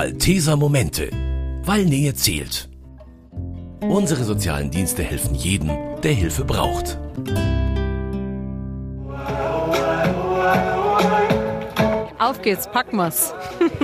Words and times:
Malteser 0.00 0.56
Momente, 0.56 1.10
weil 1.66 1.84
Nähe 1.84 2.14
zählt. 2.14 2.70
Unsere 3.82 4.24
sozialen 4.24 4.70
Dienste 4.70 5.02
helfen 5.02 5.34
jedem, 5.34 5.70
der 6.02 6.12
Hilfe 6.12 6.42
braucht. 6.42 6.98
Auf 12.30 12.42
geht's, 12.42 12.70
packmas. 12.70 13.34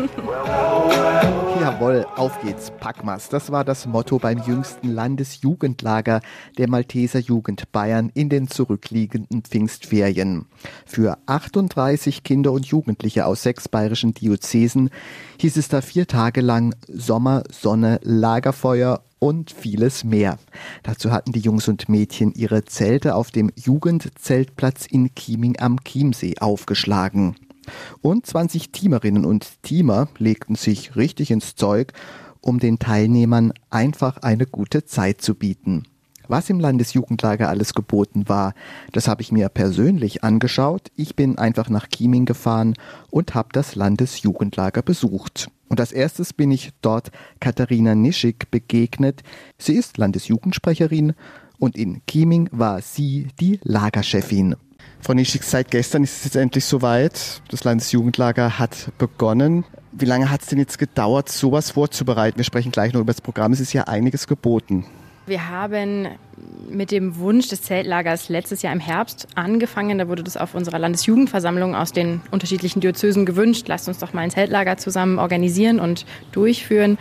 Jawohl, 1.60 2.06
auf 2.14 2.40
geht's, 2.42 2.70
packmas. 2.78 3.28
Das 3.28 3.50
war 3.50 3.64
das 3.64 3.86
Motto 3.86 4.20
beim 4.20 4.38
jüngsten 4.38 4.88
Landesjugendlager 4.88 6.20
der 6.56 6.68
Malteser 6.68 7.18
Jugend 7.18 7.72
Bayern 7.72 8.12
in 8.14 8.28
den 8.28 8.46
zurückliegenden 8.46 9.42
Pfingstferien. 9.42 10.46
Für 10.86 11.18
38 11.26 12.22
Kinder 12.22 12.52
und 12.52 12.66
Jugendliche 12.66 13.26
aus 13.26 13.42
sechs 13.42 13.68
bayerischen 13.68 14.14
Diözesen 14.14 14.90
hieß 15.40 15.56
es 15.56 15.66
da 15.66 15.80
vier 15.80 16.06
Tage 16.06 16.40
lang 16.40 16.76
Sommer, 16.86 17.42
Sonne, 17.50 17.98
Lagerfeuer 18.04 19.02
und 19.18 19.50
vieles 19.50 20.04
mehr. 20.04 20.38
Dazu 20.84 21.10
hatten 21.10 21.32
die 21.32 21.40
Jungs 21.40 21.66
und 21.66 21.88
Mädchen 21.88 22.32
ihre 22.32 22.64
Zelte 22.64 23.16
auf 23.16 23.32
dem 23.32 23.50
Jugendzeltplatz 23.56 24.86
in 24.86 25.12
Chieming 25.16 25.56
am 25.58 25.82
Chiemsee 25.82 26.38
aufgeschlagen. 26.38 27.34
Und 28.02 28.26
20 28.26 28.72
Teamerinnen 28.72 29.24
und 29.24 29.62
Teamer 29.62 30.08
legten 30.18 30.54
sich 30.54 30.96
richtig 30.96 31.30
ins 31.30 31.54
Zeug, 31.54 31.92
um 32.40 32.58
den 32.58 32.78
Teilnehmern 32.78 33.52
einfach 33.70 34.18
eine 34.18 34.46
gute 34.46 34.84
Zeit 34.84 35.20
zu 35.20 35.34
bieten. 35.34 35.84
Was 36.28 36.50
im 36.50 36.58
Landesjugendlager 36.58 37.48
alles 37.48 37.74
geboten 37.74 38.28
war, 38.28 38.54
das 38.92 39.06
habe 39.06 39.22
ich 39.22 39.30
mir 39.30 39.48
persönlich 39.48 40.24
angeschaut. 40.24 40.90
Ich 40.96 41.14
bin 41.14 41.38
einfach 41.38 41.68
nach 41.68 41.86
Chieming 41.88 42.24
gefahren 42.24 42.74
und 43.10 43.34
habe 43.34 43.50
das 43.52 43.74
Landesjugendlager 43.74 44.82
besucht. 44.82 45.48
Und 45.68 45.80
als 45.80 45.92
erstes 45.92 46.32
bin 46.32 46.50
ich 46.50 46.70
dort 46.82 47.10
Katharina 47.40 47.94
Nischig 47.94 48.50
begegnet. 48.50 49.22
Sie 49.58 49.74
ist 49.74 49.98
Landesjugendsprecherin 49.98 51.14
und 51.58 51.76
in 51.76 52.02
Chieming 52.08 52.48
war 52.52 52.80
sie 52.82 53.28
die 53.40 53.60
Lagerchefin. 53.62 54.56
Frau 55.00 55.14
Nischig, 55.14 55.42
seit 55.44 55.70
gestern 55.70 56.02
ist 56.02 56.18
es 56.18 56.24
jetzt 56.24 56.36
endlich 56.36 56.64
soweit. 56.64 57.40
Das 57.50 57.64
Landesjugendlager 57.64 58.58
hat 58.58 58.90
begonnen. 58.98 59.64
Wie 59.92 60.04
lange 60.04 60.30
hat 60.30 60.42
es 60.42 60.48
denn 60.48 60.58
jetzt 60.58 60.78
gedauert, 60.78 61.28
sowas 61.28 61.70
vorzubereiten? 61.70 62.36
Wir 62.36 62.44
sprechen 62.44 62.72
gleich 62.72 62.92
noch 62.92 63.00
über 63.00 63.12
das 63.12 63.20
Programm. 63.20 63.52
Es 63.52 63.60
ist 63.60 63.72
ja 63.72 63.84
einiges 63.84 64.26
geboten. 64.26 64.84
Wir 65.26 65.48
haben 65.48 66.06
mit 66.70 66.90
dem 66.90 67.18
Wunsch 67.18 67.48
des 67.48 67.62
Zeltlagers 67.62 68.28
letztes 68.28 68.62
Jahr 68.62 68.72
im 68.72 68.80
Herbst 68.80 69.26
angefangen. 69.34 69.98
Da 69.98 70.06
wurde 70.06 70.22
das 70.22 70.36
auf 70.36 70.54
unserer 70.54 70.78
Landesjugendversammlung 70.78 71.74
aus 71.74 71.92
den 71.92 72.20
unterschiedlichen 72.30 72.80
Diözesen 72.80 73.26
gewünscht. 73.26 73.66
Lasst 73.68 73.88
uns 73.88 73.98
doch 73.98 74.12
mal 74.12 74.20
ein 74.20 74.30
Zeltlager 74.30 74.76
zusammen 74.76 75.18
organisieren 75.18 75.80
und 75.80 76.06
durchführen. 76.30 76.98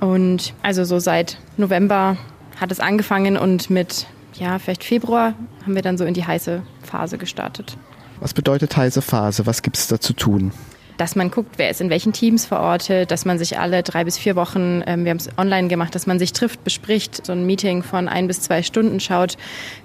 Und 0.00 0.54
also 0.62 0.84
so 0.84 0.98
seit 0.98 1.38
November 1.56 2.16
hat 2.58 2.72
es 2.72 2.80
angefangen 2.80 3.36
und 3.36 3.68
mit 3.68 4.06
ja, 4.34 4.58
vielleicht 4.58 4.84
Februar 4.84 5.34
haben 5.62 5.74
wir 5.74 5.82
dann 5.82 5.98
so 5.98 6.04
in 6.04 6.14
die 6.14 6.24
heiße 6.24 6.62
Phase 6.82 7.18
gestartet. 7.18 7.76
Was 8.20 8.34
bedeutet 8.34 8.76
heiße 8.76 9.02
Phase? 9.02 9.46
Was 9.46 9.62
gibt 9.62 9.76
es 9.76 9.88
da 9.88 10.00
zu 10.00 10.12
tun? 10.12 10.52
dass 11.00 11.16
man 11.16 11.30
guckt, 11.30 11.54
wer 11.56 11.70
ist 11.70 11.80
in 11.80 11.88
welchen 11.88 12.12
Teams 12.12 12.44
verortet, 12.44 13.10
dass 13.10 13.24
man 13.24 13.38
sich 13.38 13.58
alle 13.58 13.82
drei 13.82 14.04
bis 14.04 14.18
vier 14.18 14.36
Wochen, 14.36 14.82
ähm, 14.86 15.04
wir 15.04 15.10
haben 15.10 15.16
es 15.16 15.30
online 15.38 15.68
gemacht, 15.68 15.94
dass 15.94 16.06
man 16.06 16.18
sich 16.18 16.34
trifft, 16.34 16.62
bespricht, 16.62 17.24
so 17.24 17.32
ein 17.32 17.46
Meeting 17.46 17.82
von 17.82 18.06
ein 18.06 18.26
bis 18.26 18.42
zwei 18.42 18.62
Stunden 18.62 19.00
schaut, 19.00 19.38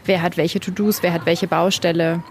wer 0.03 0.21
hat 0.21 0.35
welche 0.35 0.59
To-Dos, 0.59 1.03
wer 1.03 1.13
hat 1.13 1.25
welche 1.25 1.47
Baustelle, 1.47 2.21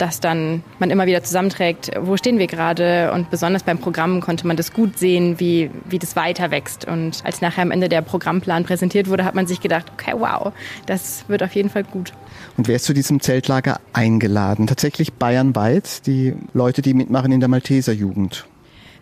dass 0.00 0.20
dann 0.20 0.62
man 0.78 0.90
immer 0.90 1.06
wieder 1.06 1.22
zusammenträgt, 1.22 1.90
wo 2.00 2.16
stehen 2.16 2.38
wir 2.38 2.46
gerade 2.46 3.12
und 3.12 3.30
besonders 3.30 3.62
beim 3.62 3.78
Programm 3.78 4.20
konnte 4.20 4.46
man 4.46 4.56
das 4.56 4.72
gut 4.72 4.98
sehen, 4.98 5.38
wie, 5.38 5.70
wie 5.88 5.98
das 5.98 6.16
weiter 6.16 6.50
wächst 6.50 6.86
und 6.86 7.20
als 7.24 7.42
nachher 7.42 7.62
am 7.62 7.70
Ende 7.70 7.88
der 7.88 8.00
Programmplan 8.00 8.64
präsentiert 8.64 9.08
wurde, 9.08 9.24
hat 9.24 9.34
man 9.34 9.46
sich 9.46 9.60
gedacht, 9.60 9.92
okay, 9.92 10.14
wow, 10.16 10.52
das 10.86 11.24
wird 11.28 11.42
auf 11.42 11.54
jeden 11.54 11.68
Fall 11.68 11.84
gut. 11.84 12.12
Und 12.56 12.66
wer 12.66 12.76
ist 12.76 12.84
zu 12.84 12.94
diesem 12.94 13.20
Zeltlager 13.20 13.78
eingeladen? 13.92 14.66
Tatsächlich 14.66 15.12
bayernweit, 15.12 16.06
die 16.06 16.34
Leute, 16.54 16.80
die 16.80 16.94
mitmachen 16.94 17.32
in 17.32 17.40
der 17.40 17.48
Malteser 17.48 17.92
Jugend. 17.92 18.46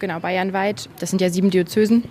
Genau, 0.00 0.18
bayernweit. 0.20 0.88
Das 0.98 1.10
sind 1.10 1.20
ja 1.20 1.30
sieben 1.30 1.50
Diözesen. 1.50 2.04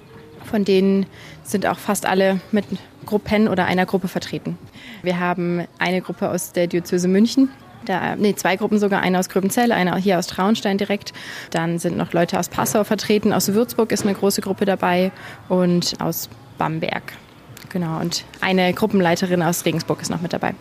Von 0.45 0.63
denen 0.63 1.05
sind 1.43 1.65
auch 1.65 1.79
fast 1.79 2.05
alle 2.05 2.39
mit 2.51 2.65
Gruppen 3.05 3.47
oder 3.47 3.65
einer 3.65 3.85
Gruppe 3.85 4.07
vertreten. 4.07 4.57
Wir 5.03 5.19
haben 5.19 5.65
eine 5.77 6.01
Gruppe 6.01 6.29
aus 6.29 6.53
der 6.53 6.67
Diözese 6.67 7.07
München, 7.07 7.49
da, 7.85 8.15
nee, 8.15 8.35
zwei 8.35 8.55
Gruppen 8.55 8.79
sogar, 8.79 9.01
eine 9.01 9.19
aus 9.19 9.29
Gröbenzell, 9.29 9.71
eine 9.71 9.95
hier 9.97 10.19
aus 10.19 10.27
Traunstein 10.27 10.77
direkt. 10.77 11.13
Dann 11.51 11.79
sind 11.79 11.97
noch 11.97 12.13
Leute 12.13 12.39
aus 12.39 12.49
Passau 12.49 12.83
vertreten, 12.83 13.33
aus 13.33 13.53
Würzburg 13.53 13.91
ist 13.91 14.03
eine 14.03 14.13
große 14.13 14.41
Gruppe 14.41 14.65
dabei 14.65 15.11
und 15.49 15.95
aus 15.99 16.29
Bamberg. 16.57 17.13
Genau, 17.69 17.99
und 17.99 18.25
eine 18.41 18.73
Gruppenleiterin 18.73 19.43
aus 19.43 19.65
Regensburg 19.65 20.01
ist 20.01 20.09
noch 20.09 20.21
mit 20.21 20.33
dabei. 20.33 20.53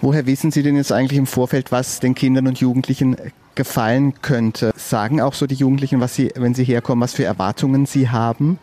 Woher 0.00 0.26
wissen 0.26 0.50
Sie 0.50 0.62
denn 0.62 0.76
jetzt 0.76 0.92
eigentlich 0.92 1.18
im 1.18 1.26
Vorfeld, 1.26 1.72
was 1.72 2.00
den 2.00 2.14
Kindern 2.14 2.46
und 2.46 2.60
Jugendlichen 2.60 3.16
gefallen 3.54 4.20
könnte? 4.20 4.72
Sagen 4.76 5.20
auch 5.20 5.34
so 5.34 5.46
die 5.46 5.54
Jugendlichen, 5.54 6.00
was 6.00 6.14
sie, 6.14 6.30
wenn 6.34 6.54
sie 6.54 6.64
herkommen, 6.64 7.02
was 7.02 7.14
für 7.14 7.24
Erwartungen 7.24 7.86
sie 7.86 8.10
haben? 8.10 8.58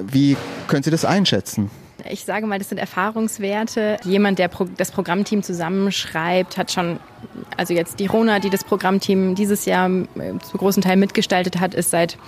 Wie 0.00 0.36
können 0.66 0.82
Sie 0.82 0.90
das 0.90 1.04
einschätzen? 1.04 1.70
Ich 2.10 2.24
sage 2.24 2.46
mal, 2.46 2.58
das 2.58 2.68
sind 2.68 2.78
Erfahrungswerte. 2.78 3.96
Jemand, 4.04 4.38
der 4.38 4.50
das 4.76 4.90
Programmteam 4.90 5.42
zusammenschreibt, 5.42 6.58
hat 6.58 6.70
schon, 6.70 7.00
also 7.56 7.72
jetzt 7.72 7.98
die 7.98 8.06
Rona, 8.06 8.40
die 8.40 8.50
das 8.50 8.62
Programmteam 8.62 9.34
dieses 9.34 9.64
Jahr 9.64 9.88
äh, 9.88 10.38
zu 10.42 10.58
großen 10.58 10.82
Teil 10.82 10.96
mitgestaltet 10.96 11.60
hat, 11.60 11.74
ist 11.74 11.90
seit 11.90 12.18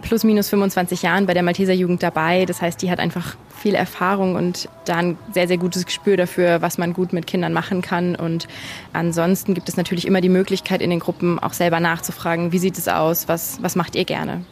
plus 0.00 0.24
minus 0.24 0.48
25 0.48 1.02
Jahren 1.02 1.26
bei 1.26 1.34
der 1.34 1.42
Malteser 1.42 1.74
Jugend 1.74 2.02
dabei. 2.02 2.46
Das 2.46 2.62
heißt, 2.62 2.80
die 2.80 2.90
hat 2.90 3.00
einfach 3.00 3.36
viel 3.54 3.74
Erfahrung 3.74 4.34
und 4.34 4.68
da 4.86 4.96
ein 4.96 5.18
sehr, 5.32 5.46
sehr 5.46 5.58
gutes 5.58 5.84
Gespür 5.84 6.16
dafür, 6.16 6.62
was 6.62 6.78
man 6.78 6.94
gut 6.94 7.12
mit 7.12 7.26
Kindern 7.26 7.52
machen 7.52 7.82
kann. 7.82 8.16
Und 8.16 8.48
ansonsten 8.94 9.52
gibt 9.52 9.68
es 9.68 9.76
natürlich 9.76 10.06
immer 10.06 10.22
die 10.22 10.30
Möglichkeit, 10.30 10.80
in 10.80 10.90
den 10.90 11.00
Gruppen 11.00 11.38
auch 11.38 11.52
selber 11.52 11.80
nachzufragen, 11.80 12.52
wie 12.52 12.58
sieht 12.58 12.78
es 12.78 12.88
aus, 12.88 13.28
was, 13.28 13.62
was 13.62 13.76
macht 13.76 13.94
ihr 13.94 14.04
gerne. 14.04 14.42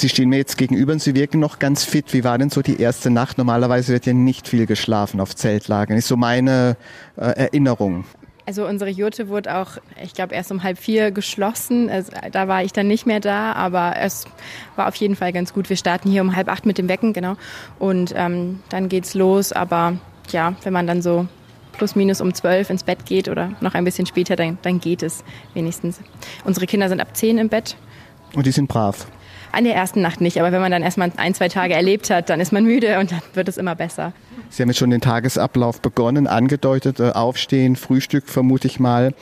Sie 0.00 0.08
stehen 0.08 0.30
mir 0.30 0.38
jetzt 0.38 0.56
gegenüber 0.56 0.94
und 0.94 1.02
Sie 1.02 1.14
wirken 1.14 1.40
noch 1.40 1.58
ganz 1.58 1.84
fit. 1.84 2.14
Wie 2.14 2.24
war 2.24 2.38
denn 2.38 2.48
so 2.48 2.62
die 2.62 2.80
erste 2.80 3.10
Nacht? 3.10 3.36
Normalerweise 3.36 3.92
wird 3.92 4.06
ja 4.06 4.14
nicht 4.14 4.48
viel 4.48 4.64
geschlafen 4.64 5.20
auf 5.20 5.36
Zeltlagern. 5.36 5.98
Ist 5.98 6.08
so 6.08 6.16
meine 6.16 6.78
äh, 7.18 7.32
Erinnerung. 7.32 8.04
Also 8.46 8.66
unsere 8.66 8.90
Jurte 8.90 9.28
wurde 9.28 9.54
auch, 9.54 9.72
ich 10.02 10.14
glaube, 10.14 10.34
erst 10.34 10.50
um 10.52 10.62
halb 10.62 10.78
vier 10.78 11.10
geschlossen. 11.10 11.90
Also, 11.90 12.12
da 12.32 12.48
war 12.48 12.64
ich 12.64 12.72
dann 12.72 12.88
nicht 12.88 13.04
mehr 13.04 13.20
da, 13.20 13.52
aber 13.52 13.94
es 14.00 14.24
war 14.74 14.88
auf 14.88 14.94
jeden 14.94 15.16
Fall 15.16 15.34
ganz 15.34 15.52
gut. 15.52 15.68
Wir 15.68 15.76
starten 15.76 16.10
hier 16.10 16.22
um 16.22 16.34
halb 16.34 16.48
acht 16.48 16.64
mit 16.64 16.78
dem 16.78 16.88
Wecken, 16.88 17.12
genau. 17.12 17.36
Und 17.78 18.14
ähm, 18.16 18.60
dann 18.70 18.88
geht's 18.88 19.12
los. 19.12 19.52
Aber 19.52 19.98
ja, 20.30 20.54
wenn 20.62 20.72
man 20.72 20.86
dann 20.86 21.02
so 21.02 21.28
plus 21.74 21.94
minus 21.94 22.22
um 22.22 22.32
zwölf 22.32 22.70
ins 22.70 22.84
Bett 22.84 23.04
geht 23.04 23.28
oder 23.28 23.52
noch 23.60 23.74
ein 23.74 23.84
bisschen 23.84 24.06
später, 24.06 24.34
dann, 24.34 24.56
dann 24.62 24.80
geht 24.80 25.02
es 25.02 25.22
wenigstens. 25.52 26.00
Unsere 26.44 26.66
Kinder 26.66 26.88
sind 26.88 27.02
ab 27.02 27.14
zehn 27.14 27.36
im 27.36 27.50
Bett. 27.50 27.76
Und 28.34 28.46
die 28.46 28.50
sind 28.50 28.66
brav. 28.66 29.06
An 29.52 29.64
der 29.64 29.74
ersten 29.74 30.00
Nacht 30.00 30.20
nicht, 30.20 30.38
aber 30.38 30.52
wenn 30.52 30.60
man 30.60 30.70
dann 30.70 30.82
erstmal 30.82 31.10
ein, 31.16 31.34
zwei 31.34 31.48
Tage 31.48 31.74
erlebt 31.74 32.10
hat, 32.10 32.30
dann 32.30 32.40
ist 32.40 32.52
man 32.52 32.64
müde 32.64 32.98
und 32.98 33.10
dann 33.10 33.22
wird 33.34 33.48
es 33.48 33.56
immer 33.56 33.74
besser. 33.74 34.12
Sie 34.48 34.62
haben 34.62 34.68
jetzt 34.68 34.78
schon 34.78 34.90
den 34.90 35.00
Tagesablauf 35.00 35.80
begonnen, 35.80 36.26
angedeutet, 36.26 37.00
äh, 37.00 37.10
Aufstehen, 37.10 37.76
Frühstück 37.76 38.28
vermute 38.28 38.66
ich 38.68 38.80
mal. 38.80 39.14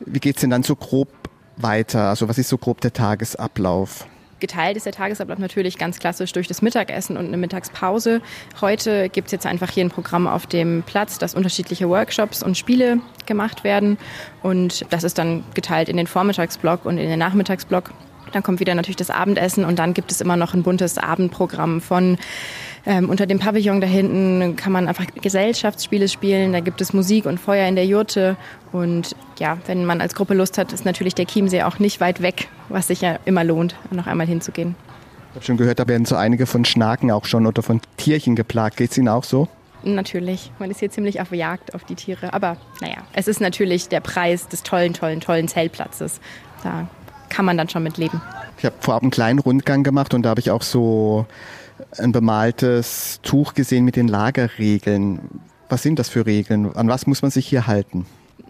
Wie 0.00 0.20
geht 0.20 0.36
es 0.36 0.40
denn 0.40 0.50
dann 0.50 0.62
so 0.62 0.76
grob 0.76 1.08
weiter? 1.56 2.08
Also 2.08 2.28
was 2.28 2.38
ist 2.38 2.48
so 2.48 2.58
grob 2.58 2.80
der 2.80 2.92
Tagesablauf? 2.92 4.06
Geteilt 4.40 4.76
ist 4.76 4.86
der 4.86 4.92
Tagesablauf 4.92 5.38
natürlich 5.38 5.78
ganz 5.78 5.98
klassisch 5.98 6.32
durch 6.32 6.46
das 6.46 6.62
Mittagessen 6.62 7.16
und 7.16 7.26
eine 7.26 7.36
Mittagspause. 7.36 8.20
Heute 8.60 9.08
gibt 9.08 9.26
es 9.26 9.32
jetzt 9.32 9.46
einfach 9.46 9.70
hier 9.70 9.84
ein 9.84 9.90
Programm 9.90 10.28
auf 10.28 10.46
dem 10.46 10.84
Platz, 10.86 11.18
dass 11.18 11.34
unterschiedliche 11.34 11.88
Workshops 11.88 12.44
und 12.44 12.56
Spiele 12.56 13.00
gemacht 13.26 13.64
werden. 13.64 13.98
Und 14.42 14.86
das 14.90 15.02
ist 15.02 15.18
dann 15.18 15.42
geteilt 15.54 15.88
in 15.88 15.96
den 15.96 16.06
Vormittagsblock 16.06 16.84
und 16.84 16.98
in 16.98 17.08
den 17.08 17.18
Nachmittagsblock. 17.18 17.90
Dann 18.32 18.42
kommt 18.42 18.60
wieder 18.60 18.74
natürlich 18.74 18.96
das 18.96 19.10
Abendessen 19.10 19.64
und 19.64 19.78
dann 19.78 19.94
gibt 19.94 20.10
es 20.10 20.20
immer 20.20 20.36
noch 20.36 20.54
ein 20.54 20.62
buntes 20.62 20.98
Abendprogramm 20.98 21.80
von 21.80 22.18
ähm, 22.86 23.10
unter 23.10 23.26
dem 23.26 23.38
Pavillon 23.38 23.80
da 23.80 23.86
hinten 23.86 24.56
kann 24.56 24.72
man 24.72 24.88
einfach 24.88 25.04
Gesellschaftsspiele 25.20 26.08
spielen. 26.08 26.52
Da 26.52 26.60
gibt 26.60 26.80
es 26.80 26.94
Musik 26.94 27.26
und 27.26 27.38
Feuer 27.38 27.68
in 27.68 27.74
der 27.74 27.84
Jurte. 27.84 28.36
Und 28.72 29.14
ja, 29.38 29.58
wenn 29.66 29.84
man 29.84 30.00
als 30.00 30.14
Gruppe 30.14 30.34
Lust 30.34 30.56
hat, 30.56 30.72
ist 30.72 30.86
natürlich 30.86 31.14
der 31.14 31.26
Chiemsee 31.26 31.62
auch 31.64 31.78
nicht 31.78 32.00
weit 32.00 32.22
weg, 32.22 32.48
was 32.68 32.88
sich 32.88 33.02
ja 33.02 33.18
immer 33.26 33.44
lohnt, 33.44 33.76
noch 33.90 34.06
einmal 34.06 34.26
hinzugehen. 34.26 34.74
Ich 35.30 35.36
habe 35.36 35.44
schon 35.44 35.56
gehört, 35.58 35.78
da 35.78 35.86
werden 35.86 36.06
so 36.06 36.16
einige 36.16 36.46
von 36.46 36.64
Schnaken 36.64 37.10
auch 37.10 37.26
schon 37.26 37.46
oder 37.46 37.62
von 37.62 37.80
Tierchen 37.98 38.34
geplagt. 38.34 38.78
Geht 38.78 38.92
es 38.92 38.98
Ihnen 38.98 39.08
auch 39.08 39.24
so? 39.24 39.48
Natürlich. 39.82 40.50
Man 40.58 40.70
ist 40.70 40.80
hier 40.80 40.90
ziemlich 40.90 41.20
auf 41.20 41.30
Jagd 41.32 41.74
auf 41.74 41.84
die 41.84 41.94
Tiere. 41.94 42.32
Aber 42.32 42.56
naja, 42.80 42.96
es 43.12 43.28
ist 43.28 43.40
natürlich 43.40 43.88
der 43.88 44.00
Preis 44.00 44.48
des 44.48 44.62
tollen, 44.62 44.94
tollen, 44.94 45.20
tollen 45.20 45.46
Zeltplatzes. 45.46 46.20
Da 46.64 46.88
kann 47.28 47.44
man 47.44 47.56
dann 47.56 47.68
schon 47.68 47.82
mit 47.82 47.96
leben. 47.96 48.20
Ich 48.58 48.64
habe 48.64 48.76
vorab 48.80 49.02
einen 49.02 49.10
kleinen 49.10 49.38
Rundgang 49.38 49.82
gemacht 49.82 50.14
und 50.14 50.22
da 50.22 50.30
habe 50.30 50.40
ich 50.40 50.50
auch 50.50 50.62
so 50.62 51.26
ein 51.96 52.12
bemaltes 52.12 53.20
Tuch 53.22 53.54
gesehen 53.54 53.84
mit 53.84 53.96
den 53.96 54.08
Lagerregeln. 54.08 55.20
Was 55.68 55.82
sind 55.82 55.98
das 55.98 56.08
für 56.08 56.26
Regeln? 56.26 56.74
An 56.74 56.88
was 56.88 57.06
muss 57.06 57.22
man 57.22 57.30
sich 57.30 57.46
hier 57.46 57.66
halten? 57.66 58.06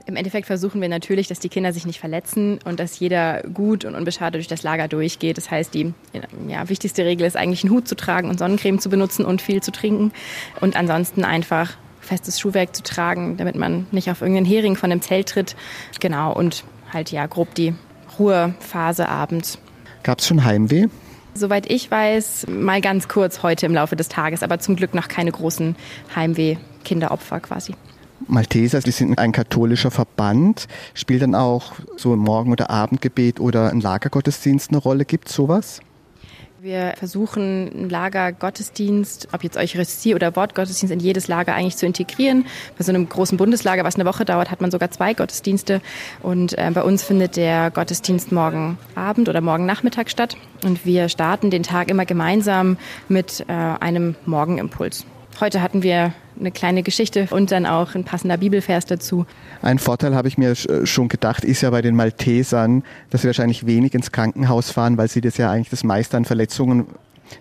Im 0.07 0.17
Endeffekt 0.17 0.47
versuchen 0.47 0.81
wir 0.81 0.89
natürlich, 0.89 1.29
dass 1.29 1.39
die 1.39 1.51
Kinder 1.51 1.75
sich 1.75 1.85
nicht 1.85 2.01
verletzen 2.01 2.59
und 2.65 2.81
dass 2.81 2.99
jeder 2.99 3.43
gut 3.43 3.85
und 3.85 3.95
unbeschadet 3.95 4.37
durch 4.37 4.49
das 4.49 4.63
Lager 4.63 4.89
durchgeht. 4.89 5.37
Das 5.37 5.51
heißt, 5.51 5.75
die 5.75 5.93
ja, 6.47 6.67
wichtigste 6.71 7.05
Regel 7.05 7.27
ist 7.27 7.37
eigentlich 7.37 7.63
einen 7.63 7.75
Hut 7.75 7.87
zu 7.87 7.95
tragen 7.95 8.31
und 8.31 8.39
Sonnencreme 8.39 8.79
zu 8.79 8.89
benutzen 8.89 9.27
und 9.27 9.43
viel 9.43 9.63
zu 9.63 9.71
trinken 9.71 10.13
und 10.63 10.77
ansonsten 10.77 11.25
einfach 11.25 11.77
festes 12.01 12.41
Schuhwerk 12.41 12.75
zu 12.75 12.83
tragen, 12.83 13.37
damit 13.37 13.57
man 13.57 13.87
nicht 13.91 14.11
auf 14.11 14.23
irgendeinen 14.23 14.47
Hering 14.47 14.77
von 14.77 14.89
dem 14.89 15.03
Zelt 15.03 15.29
tritt. 15.29 15.57
Genau 16.01 16.33
und 16.33 16.65
halt 16.91 17.13
ja 17.13 17.27
grob 17.27 17.55
die 17.55 17.75
Ruhephase 18.19 19.09
abends. 19.09 19.59
Gab 20.03 20.19
es 20.19 20.27
schon 20.27 20.45
Heimweh? 20.45 20.87
Soweit 21.35 21.71
ich 21.71 21.91
weiß, 21.91 22.47
mal 22.49 22.81
ganz 22.81 23.07
kurz 23.09 23.43
heute 23.43 23.67
im 23.67 23.75
Laufe 23.75 23.95
des 23.95 24.09
Tages, 24.09 24.43
aber 24.43 24.59
zum 24.59 24.77
Glück 24.77 24.95
noch 24.95 25.09
keine 25.09 25.31
großen 25.31 25.77
Heimweh-Kinderopfer 26.17 27.41
quasi. 27.41 27.75
Malteser, 28.27 28.81
Sie 28.81 28.91
sind 28.91 29.19
ein 29.19 29.33
katholischer 29.33 29.91
Verband. 29.91 30.67
Spielt 30.95 31.23
dann 31.23 31.35
auch 31.35 31.75
so 31.97 32.13
ein 32.13 32.19
Morgen- 32.19 32.53
oder 32.53 32.71
Abendgebet 32.71 33.39
oder 33.39 33.71
ein 33.71 33.81
Lagergottesdienst 33.81 34.71
eine 34.71 34.79
Rolle? 34.79 35.05
Gibt 35.05 35.29
es 35.29 35.35
sowas? 35.35 35.81
Wir 36.61 36.95
versuchen, 36.97 37.71
einen 37.73 37.89
Lagergottesdienst, 37.89 39.29
ob 39.33 39.45
jetzt 39.45 39.57
Eucharistie 39.57 40.17
oder 40.17 40.35
Wortgottesdienst, 40.35 40.93
in 40.93 40.99
jedes 40.99 41.29
Lager 41.29 41.55
eigentlich 41.55 41.77
zu 41.77 41.87
integrieren. 41.87 42.47
Bei 42.77 42.83
so 42.83 42.91
einem 42.91 43.09
großen 43.09 43.39
Bundeslager, 43.39 43.85
was 43.85 43.95
eine 43.95 44.05
Woche 44.07 44.25
dauert, 44.25 44.51
hat 44.51 44.61
man 44.61 44.73
sogar 44.73 44.91
zwei 44.91 45.15
Gottesdienste. 45.15 45.81
Und 46.21 46.59
äh, 46.59 46.73
bei 46.75 46.83
uns 46.83 47.05
findet 47.05 47.37
der 47.37 47.71
Gottesdienst 47.71 48.33
morgen 48.33 48.77
Abend 48.97 49.29
oder 49.29 49.41
morgen 49.41 49.67
Nachmittag 49.67 50.11
statt. 50.11 50.37
Und 50.65 50.85
wir 50.85 51.09
starten 51.09 51.51
den 51.51 51.63
Tag 51.63 51.91
immer 51.91 52.07
gemeinsam 52.07 52.77
mit 53.09 53.45
äh, 53.47 53.53
einem 53.53 54.17
Morgenimpuls. 54.27 55.07
Heute 55.41 55.63
hatten 55.63 55.83
wir 55.83 56.13
eine 56.39 56.51
kleine 56.51 56.83
Geschichte 56.83 57.29
und 57.31 57.51
dann 57.51 57.67
auch 57.67 57.95
ein 57.95 58.05
passender 58.05 58.37
Bibelvers 58.37 58.87
dazu. 58.87 59.27
Ein 59.63 59.79
Vorteil 59.79 60.15
habe 60.15 60.29
ich 60.29 60.39
mir 60.39 60.51
äh, 60.51 60.87
schon 60.87 61.09
gedacht, 61.09 61.45
ist 61.45 61.61
ja 61.61 61.71
bei 61.71 61.83
den 61.83 61.95
Maltesern, 61.95 62.83
dass 63.11 63.23
sie 63.23 63.29
wahrscheinlich 63.29 63.67
wenig 63.67 63.95
ins 63.95 64.13
Krankenhaus 64.13 64.71
fahren, 64.71 64.97
weil 64.99 65.09
sie 65.09 65.21
das 65.21 65.37
ja 65.37 65.51
eigentlich 65.51 65.71
das 65.71 65.85
meiste 65.85 66.17
an 66.17 66.25
Verletzungen, 66.25 66.87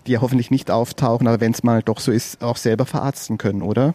die 0.06 0.14
ja 0.14 0.22
hoffentlich 0.22 0.52
nicht 0.52 0.70
auftauchen, 0.70 1.28
aber 1.28 1.40
wenn 1.40 1.52
es 1.52 1.64
mal 1.64 1.82
doch 1.82 2.00
so 2.00 2.12
ist, 2.12 2.42
auch 2.44 2.58
selber 2.58 2.86
verarzten 2.86 3.38
können, 3.38 3.62
oder? 3.62 3.94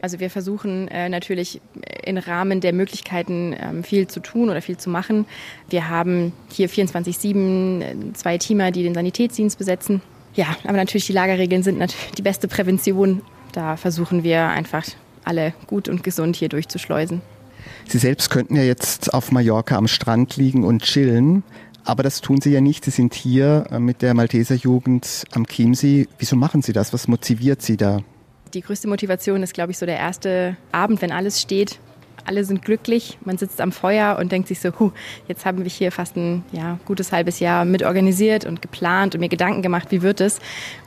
Also 0.00 0.20
wir 0.20 0.28
versuchen 0.28 0.88
äh, 0.88 1.08
natürlich 1.08 1.62
im 2.04 2.18
Rahmen 2.18 2.60
der 2.60 2.74
Möglichkeiten 2.74 3.56
ähm, 3.58 3.82
viel 3.82 4.06
zu 4.06 4.20
tun 4.20 4.50
oder 4.50 4.60
viel 4.60 4.76
zu 4.76 4.90
machen. 4.90 5.24
Wir 5.70 5.88
haben 5.88 6.34
hier 6.50 6.68
24-7 6.68 7.80
äh, 7.80 8.12
zwei 8.12 8.36
Teamer, 8.36 8.70
die 8.70 8.82
den 8.82 8.92
Sanitätsdienst 8.92 9.56
besetzen. 9.56 10.02
Ja, 10.34 10.56
aber 10.64 10.76
natürlich 10.76 11.06
die 11.06 11.12
Lagerregeln 11.12 11.62
sind 11.62 11.78
natürlich 11.78 12.12
die 12.12 12.22
beste 12.22 12.48
Prävention 12.48 13.22
da 13.54 13.76
versuchen 13.76 14.24
wir 14.24 14.48
einfach 14.48 14.84
alle 15.22 15.54
gut 15.66 15.88
und 15.88 16.02
gesund 16.02 16.36
hier 16.36 16.48
durchzuschleusen. 16.48 17.22
Sie 17.86 17.98
selbst 17.98 18.30
könnten 18.30 18.56
ja 18.56 18.62
jetzt 18.62 19.14
auf 19.14 19.30
Mallorca 19.30 19.76
am 19.76 19.86
Strand 19.86 20.36
liegen 20.36 20.64
und 20.64 20.82
chillen, 20.82 21.44
aber 21.84 22.02
das 22.02 22.20
tun 22.20 22.40
Sie 22.40 22.50
ja 22.50 22.60
nicht. 22.60 22.84
Sie 22.84 22.90
sind 22.90 23.14
hier 23.14 23.66
äh, 23.70 23.78
mit 23.78 24.02
der 24.02 24.14
Malteser 24.14 24.54
Jugend 24.54 25.24
am 25.32 25.46
Chiemsee. 25.46 26.08
Wieso 26.18 26.34
machen 26.34 26.62
Sie 26.62 26.72
das? 26.72 26.92
Was 26.92 27.08
motiviert 27.08 27.62
Sie 27.62 27.76
da? 27.76 28.00
Die 28.54 28.60
größte 28.60 28.88
Motivation 28.88 29.42
ist, 29.42 29.54
glaube 29.54 29.72
ich, 29.72 29.78
so 29.78 29.86
der 29.86 29.98
erste 29.98 30.56
Abend, 30.72 31.00
wenn 31.02 31.12
alles 31.12 31.40
steht 31.40 31.78
alle 32.24 32.44
sind 32.44 32.62
glücklich, 32.62 33.18
man 33.24 33.38
sitzt 33.38 33.60
am 33.60 33.72
Feuer 33.72 34.18
und 34.18 34.32
denkt 34.32 34.48
sich 34.48 34.60
so, 34.60 34.70
huh, 34.78 34.92
jetzt 35.28 35.44
haben 35.44 35.62
wir 35.62 35.70
hier 35.70 35.92
fast 35.92 36.16
ein 36.16 36.44
ja, 36.52 36.78
gutes 36.84 37.12
halbes 37.12 37.40
Jahr 37.40 37.64
mit 37.64 37.82
organisiert 37.82 38.44
und 38.44 38.62
geplant 38.62 39.14
und 39.14 39.20
mir 39.20 39.28
Gedanken 39.28 39.62
gemacht, 39.62 39.88
wie 39.90 40.02
wird 40.02 40.20
es. 40.20 40.40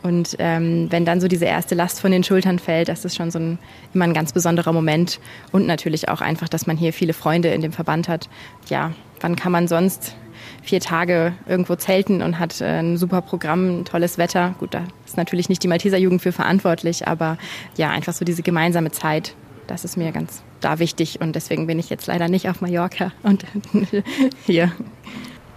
Und 0.04 0.36
ähm, 0.40 0.88
wenn 0.90 1.06
dann 1.06 1.22
so 1.22 1.28
diese 1.28 1.46
erste 1.46 1.76
Last 1.76 2.00
von 2.00 2.12
den 2.12 2.24
Schultern 2.24 2.60
fällt, 2.60 2.88
das 2.88 3.06
ist 3.06 3.16
schon 3.16 3.32
so 3.32 3.40
ein, 3.40 3.60
immer 3.94 4.06
ein 4.06 4.14
ganz 4.14 4.34
besonderer 4.34 4.74
Moment. 4.74 5.20
Und 5.52 5.68
natürlich 5.68 6.10
auch 6.10 6.22
einfach, 6.22 6.50
dass 6.50 6.68
man 6.68 6.78
hier 6.78 6.94
viele 6.94 7.14
Freunde 7.14 7.50
in 7.50 7.62
dem 7.62 7.72
Verband 7.72 8.08
hat. 8.08 8.30
Ja, 8.70 8.94
wann 9.22 9.36
kann 9.36 9.52
man 9.52 9.68
sonst 9.68 10.16
vier 10.64 10.80
Tage 10.80 11.34
irgendwo 11.48 11.76
zelten 11.76 12.22
und 12.22 12.40
hat 12.40 12.62
äh, 12.62 12.80
ein 12.80 12.98
super 12.98 13.22
Programm, 13.22 13.80
ein 13.80 13.86
tolles 13.86 14.18
Wetter. 14.18 14.56
Gut, 14.60 14.74
da 14.74 14.84
ist 15.06 15.18
natürlich 15.18 15.50
nicht 15.50 15.64
die 15.64 15.68
Malteser 15.68 15.98
Jugend 15.98 16.22
für 16.22 16.32
verantwortlich, 16.32 17.08
aber 17.08 17.38
ja, 17.78 17.90
einfach 17.90 18.14
so 18.14 18.26
diese 18.26 18.44
gemeinsame 18.44 18.92
Zeit, 18.92 19.34
das 19.68 19.86
ist 19.86 19.98
mir 19.98 20.12
ganz 20.12 20.42
da 20.62 20.80
wichtig 20.80 21.22
und 21.22 21.36
deswegen 21.36 21.68
bin 21.68 21.80
ich 21.80 21.90
jetzt 21.90 22.08
leider 22.08 22.28
nicht 22.30 22.50
auf 22.50 22.62
Mallorca 22.62 23.12
und 23.24 23.46
hier. 24.46 24.72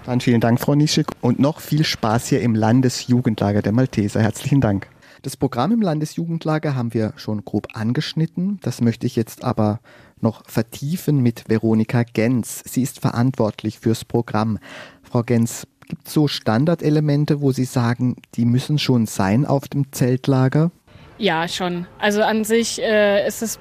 Dann 0.05 0.21
vielen 0.21 0.41
Dank, 0.41 0.61
Frau 0.61 0.75
Nischik, 0.75 1.07
und 1.21 1.39
noch 1.39 1.61
viel 1.61 1.85
Spaß 1.85 2.29
hier 2.29 2.41
im 2.41 2.55
Landesjugendlager 2.55 3.63
der 3.63 3.73
Malteser. 3.73 4.21
Herzlichen 4.21 4.61
Dank. 4.61 4.89
Das 5.23 5.37
Programm 5.37 5.73
im 5.73 5.83
Landesjugendlager 5.83 6.75
haben 6.75 6.95
wir 6.95 7.13
schon 7.17 7.45
grob 7.45 7.69
angeschnitten. 7.75 8.59
Das 8.63 8.81
möchte 8.81 9.07
ich 9.07 9.17
jetzt 9.17 9.45
aber 9.45 9.81
noch 10.21 10.49
vertiefen 10.49 11.21
mit 11.21 11.49
Veronika 11.49 12.05
Gens. 12.05 12.63
Sie 12.65 12.83
ist 12.83 13.01
verantwortlich 13.01 13.79
fürs 13.79 14.07
Programm. 14.07 14.59
Frau 15.03 15.23
Gens, 15.23 15.67
gibt 15.87 16.07
es 16.07 16.15
so 16.15 16.27
Standardelemente, 16.29 17.43
wo 17.43 17.53
Sie 17.53 17.65
sagen, 17.65 18.17
die 18.35 18.47
müssen 18.47 18.79
schon 18.79 19.07
sein 19.07 19.45
auf 19.45 19.69
dem 19.69 19.93
Zeltlager? 19.93 20.71
Ja, 21.19 21.47
schon. 21.49 21.87
Also 21.99 22.23
an 22.23 22.45
sich 22.45 22.81
äh, 22.81 23.27
ist 23.27 23.43
es 23.43 23.59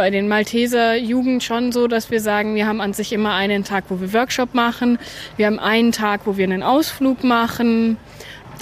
bei 0.00 0.08
den 0.08 0.28
Malteser 0.28 0.96
Jugend 0.96 1.42
schon 1.42 1.72
so, 1.72 1.86
dass 1.86 2.10
wir 2.10 2.22
sagen, 2.22 2.54
wir 2.54 2.66
haben 2.66 2.80
an 2.80 2.94
sich 2.94 3.12
immer 3.12 3.34
einen 3.34 3.64
Tag, 3.64 3.84
wo 3.90 4.00
wir 4.00 4.14
Workshop 4.14 4.54
machen. 4.54 4.98
Wir 5.36 5.44
haben 5.44 5.58
einen 5.58 5.92
Tag, 5.92 6.22
wo 6.24 6.38
wir 6.38 6.44
einen 6.44 6.62
Ausflug 6.62 7.22
machen. 7.22 7.98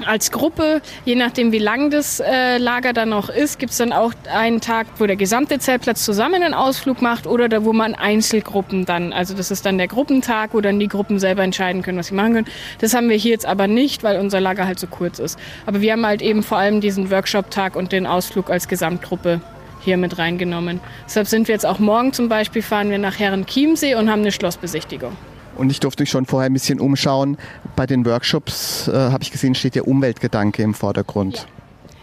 Als 0.04 0.32
Gruppe, 0.32 0.82
je 1.04 1.14
nachdem 1.14 1.52
wie 1.52 1.60
lang 1.60 1.90
das 1.90 2.18
äh, 2.18 2.58
Lager 2.58 2.92
dann 2.92 3.10
noch 3.10 3.28
ist, 3.28 3.60
gibt 3.60 3.70
es 3.70 3.78
dann 3.78 3.92
auch 3.92 4.14
einen 4.34 4.60
Tag, 4.60 4.88
wo 4.98 5.06
der 5.06 5.14
gesamte 5.14 5.60
Zeltplatz 5.60 6.04
zusammen 6.04 6.42
einen 6.42 6.54
Ausflug 6.54 7.02
macht 7.02 7.28
oder 7.28 7.48
da, 7.48 7.64
wo 7.64 7.72
man 7.72 7.94
Einzelgruppen 7.94 8.84
dann, 8.84 9.12
also 9.12 9.32
das 9.32 9.52
ist 9.52 9.64
dann 9.64 9.78
der 9.78 9.86
Gruppentag, 9.86 10.54
wo 10.54 10.60
dann 10.60 10.80
die 10.80 10.88
Gruppen 10.88 11.20
selber 11.20 11.44
entscheiden 11.44 11.82
können, 11.82 11.98
was 11.98 12.08
sie 12.08 12.14
machen 12.16 12.32
können. 12.32 12.48
Das 12.80 12.94
haben 12.94 13.08
wir 13.08 13.16
hier 13.16 13.30
jetzt 13.30 13.46
aber 13.46 13.68
nicht, 13.68 14.02
weil 14.02 14.18
unser 14.18 14.40
Lager 14.40 14.66
halt 14.66 14.80
so 14.80 14.88
kurz 14.88 15.20
ist. 15.20 15.38
Aber 15.66 15.80
wir 15.82 15.92
haben 15.92 16.04
halt 16.04 16.20
eben 16.20 16.42
vor 16.42 16.58
allem 16.58 16.80
diesen 16.80 17.12
Workshop-Tag 17.12 17.76
und 17.76 17.92
den 17.92 18.08
Ausflug 18.08 18.50
als 18.50 18.66
Gesamtgruppe 18.66 19.40
hier 19.80 19.96
mit 19.96 20.18
reingenommen. 20.18 20.80
Deshalb 21.06 21.26
sind 21.26 21.48
wir 21.48 21.54
jetzt 21.54 21.66
auch 21.66 21.78
morgen 21.78 22.12
zum 22.12 22.28
Beispiel, 22.28 22.62
fahren 22.62 22.90
wir 22.90 22.98
nach 22.98 23.18
Herrenchiemsee 23.18 23.94
und 23.94 24.10
haben 24.10 24.20
eine 24.20 24.32
Schlossbesichtigung. 24.32 25.12
Und 25.56 25.70
ich 25.70 25.80
durfte 25.80 26.02
mich 26.02 26.10
schon 26.10 26.24
vorher 26.24 26.48
ein 26.48 26.52
bisschen 26.52 26.78
umschauen. 26.78 27.36
Bei 27.74 27.86
den 27.86 28.06
Workshops 28.06 28.88
äh, 28.88 28.92
habe 28.92 29.22
ich 29.22 29.32
gesehen, 29.32 29.54
steht 29.54 29.74
der 29.74 29.88
Umweltgedanke 29.88 30.62
im 30.62 30.74
Vordergrund. 30.74 31.38
Ja. 31.38 31.44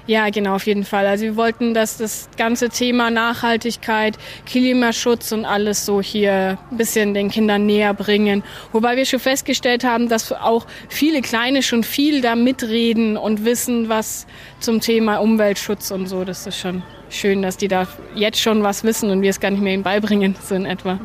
Ja, 0.08 0.30
genau, 0.30 0.56
auf 0.56 0.68
jeden 0.68 0.84
Fall. 0.84 1.08
Also 1.08 1.24
wir 1.24 1.36
wollten, 1.36 1.74
dass 1.74 1.98
das 1.98 2.30
ganze 2.38 2.70
Thema 2.70 3.10
Nachhaltigkeit, 3.10 4.18
Klimaschutz 4.46 5.32
und 5.32 5.46
alles 5.46 5.84
so 5.84 6.00
hier 6.00 6.60
ein 6.70 6.78
bisschen 6.78 7.16
den 7.16 7.32
Kindern 7.32 7.66
näher 7.66 7.96
bringen. 7.96 8.44
Wobei 8.72 8.98
wir 8.98 9.06
schon 9.06 9.20
festgestellt 9.20 9.84
haben, 9.84 10.08
dass 10.08 10.32
auch 10.32 10.68
viele 10.90 11.22
Kleine 11.22 11.64
schon 11.64 11.84
viel 11.84 12.22
da 12.22 12.36
mitreden 12.36 13.18
und 13.18 13.46
wissen, 13.46 13.90
was 13.90 14.28
zum 14.60 14.80
Thema 14.80 15.18
Umweltschutz 15.18 15.90
und 15.90 16.06
so. 16.06 16.24
Das 16.24 16.46
ist 16.46 16.60
schon 16.60 16.84
schön, 17.10 17.42
dass 17.42 17.58
die 17.58 17.68
da 17.68 17.88
jetzt 18.16 18.40
schon 18.40 18.64
was 18.64 18.84
wissen 18.84 19.10
und 19.10 19.22
wir 19.22 19.30
es 19.30 19.40
gar 19.40 19.52
nicht 19.52 19.62
mehr 19.62 19.74
ihnen 19.74 19.84
beibringen, 19.84 20.36
so 20.42 20.56
in 20.56 20.66
etwa. 20.66 21.00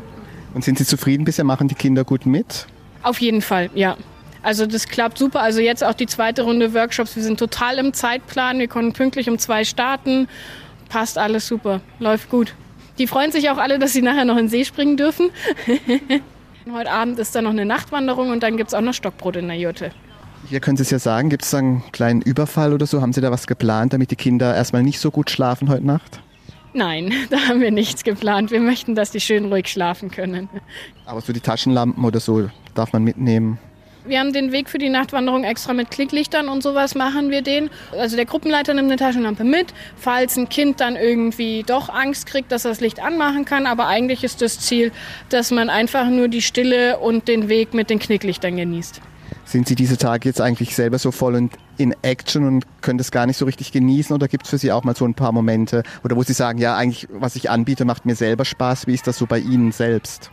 Und 0.54 0.64
sind 0.64 0.78
Sie 0.78 0.84
zufrieden 0.84 1.24
bisher? 1.24 1.44
Machen 1.44 1.68
die 1.68 1.74
Kinder 1.74 2.04
gut 2.04 2.26
mit? 2.26 2.66
Auf 3.02 3.20
jeden 3.20 3.42
Fall, 3.42 3.70
ja. 3.74 3.96
Also 4.42 4.66
das 4.66 4.88
klappt 4.88 5.18
super. 5.18 5.40
Also 5.40 5.60
jetzt 5.60 5.84
auch 5.84 5.94
die 5.94 6.06
zweite 6.06 6.42
Runde 6.42 6.74
Workshops. 6.74 7.14
Wir 7.14 7.22
sind 7.22 7.38
total 7.38 7.78
im 7.78 7.92
Zeitplan. 7.92 8.58
Wir 8.58 8.68
konnten 8.68 8.92
pünktlich 8.92 9.28
um 9.28 9.38
zwei 9.38 9.64
starten. 9.64 10.28
Passt 10.88 11.18
alles 11.18 11.46
super. 11.46 11.80
Läuft 11.98 12.30
gut. 12.30 12.54
Die 12.98 13.06
freuen 13.06 13.32
sich 13.32 13.50
auch 13.50 13.58
alle, 13.58 13.78
dass 13.78 13.92
sie 13.92 14.02
nachher 14.02 14.24
noch 14.24 14.36
in 14.36 14.44
den 14.46 14.48
See 14.48 14.64
springen 14.64 14.96
dürfen. 14.96 15.30
Heute 16.72 16.90
Abend 16.90 17.18
ist 17.18 17.34
dann 17.34 17.44
noch 17.44 17.50
eine 17.50 17.64
Nachtwanderung 17.64 18.30
und 18.30 18.42
dann 18.42 18.56
gibt 18.56 18.68
es 18.68 18.74
auch 18.74 18.80
noch 18.80 18.94
Stockbrot 18.94 19.36
in 19.36 19.48
der 19.48 19.56
Jurte. 19.56 19.92
Hier 20.48 20.60
können 20.60 20.76
Sie 20.76 20.82
es 20.82 20.90
ja 20.90 20.98
sagen, 20.98 21.28
gibt 21.30 21.44
es 21.44 21.54
einen 21.54 21.82
kleinen 21.92 22.22
Überfall 22.22 22.72
oder 22.72 22.86
so? 22.86 23.00
Haben 23.00 23.12
Sie 23.12 23.20
da 23.20 23.30
was 23.30 23.46
geplant, 23.46 23.92
damit 23.92 24.10
die 24.10 24.16
Kinder 24.16 24.54
erstmal 24.54 24.82
nicht 24.82 24.98
so 24.98 25.10
gut 25.10 25.30
schlafen 25.30 25.68
heute 25.68 25.86
Nacht? 25.86 26.20
Nein, 26.72 27.12
da 27.30 27.38
haben 27.48 27.60
wir 27.60 27.70
nichts 27.70 28.04
geplant. 28.04 28.50
Wir 28.50 28.60
möchten, 28.60 28.94
dass 28.94 29.10
die 29.10 29.20
schön 29.20 29.46
ruhig 29.46 29.68
schlafen 29.68 30.10
können. 30.10 30.48
Aber 31.06 31.20
so 31.20 31.32
die 31.32 31.40
Taschenlampen 31.40 32.04
oder 32.04 32.20
so 32.20 32.48
darf 32.74 32.92
man 32.92 33.04
mitnehmen? 33.04 33.58
Wir 34.06 34.18
haben 34.18 34.32
den 34.32 34.50
Weg 34.50 34.70
für 34.70 34.78
die 34.78 34.88
Nachtwanderung 34.88 35.44
extra 35.44 35.74
mit 35.74 35.90
Klicklichtern 35.90 36.48
und 36.48 36.62
sowas 36.62 36.94
machen 36.94 37.30
wir 37.30 37.42
den. 37.42 37.68
Also 37.92 38.16
der 38.16 38.24
Gruppenleiter 38.24 38.72
nimmt 38.72 38.88
eine 38.88 38.96
Taschenlampe 38.96 39.44
mit, 39.44 39.74
falls 39.96 40.38
ein 40.38 40.48
Kind 40.48 40.80
dann 40.80 40.96
irgendwie 40.96 41.64
doch 41.64 41.90
Angst 41.90 42.26
kriegt, 42.26 42.50
dass 42.50 42.64
er 42.64 42.70
das 42.70 42.80
Licht 42.80 42.98
anmachen 42.98 43.44
kann. 43.44 43.66
Aber 43.66 43.88
eigentlich 43.88 44.24
ist 44.24 44.40
das 44.40 44.58
Ziel, 44.58 44.90
dass 45.28 45.50
man 45.50 45.68
einfach 45.68 46.08
nur 46.08 46.28
die 46.28 46.40
Stille 46.40 46.98
und 46.98 47.28
den 47.28 47.50
Weg 47.50 47.74
mit 47.74 47.90
den 47.90 47.98
Knicklichtern 47.98 48.56
genießt. 48.56 49.02
Sind 49.50 49.66
Sie 49.66 49.74
diese 49.74 49.98
Tage 49.98 50.28
jetzt 50.28 50.40
eigentlich 50.40 50.76
selber 50.76 51.00
so 51.00 51.10
voll 51.10 51.34
und 51.34 51.52
in 51.76 51.92
Action 52.02 52.46
und 52.46 52.64
können 52.82 52.98
das 52.98 53.10
gar 53.10 53.26
nicht 53.26 53.36
so 53.36 53.46
richtig 53.46 53.72
genießen 53.72 54.14
oder 54.14 54.28
gibt 54.28 54.44
es 54.44 54.50
für 54.50 54.58
Sie 54.58 54.70
auch 54.70 54.84
mal 54.84 54.94
so 54.94 55.04
ein 55.04 55.14
paar 55.14 55.32
Momente 55.32 55.82
oder 56.04 56.14
wo 56.14 56.22
Sie 56.22 56.34
sagen, 56.34 56.60
ja, 56.60 56.76
eigentlich 56.76 57.08
was 57.10 57.34
ich 57.34 57.50
anbiete, 57.50 57.84
macht 57.84 58.06
mir 58.06 58.14
selber 58.14 58.44
Spaß. 58.44 58.86
Wie 58.86 58.94
ist 58.94 59.08
das 59.08 59.18
so 59.18 59.26
bei 59.26 59.40
Ihnen 59.40 59.72
selbst? 59.72 60.30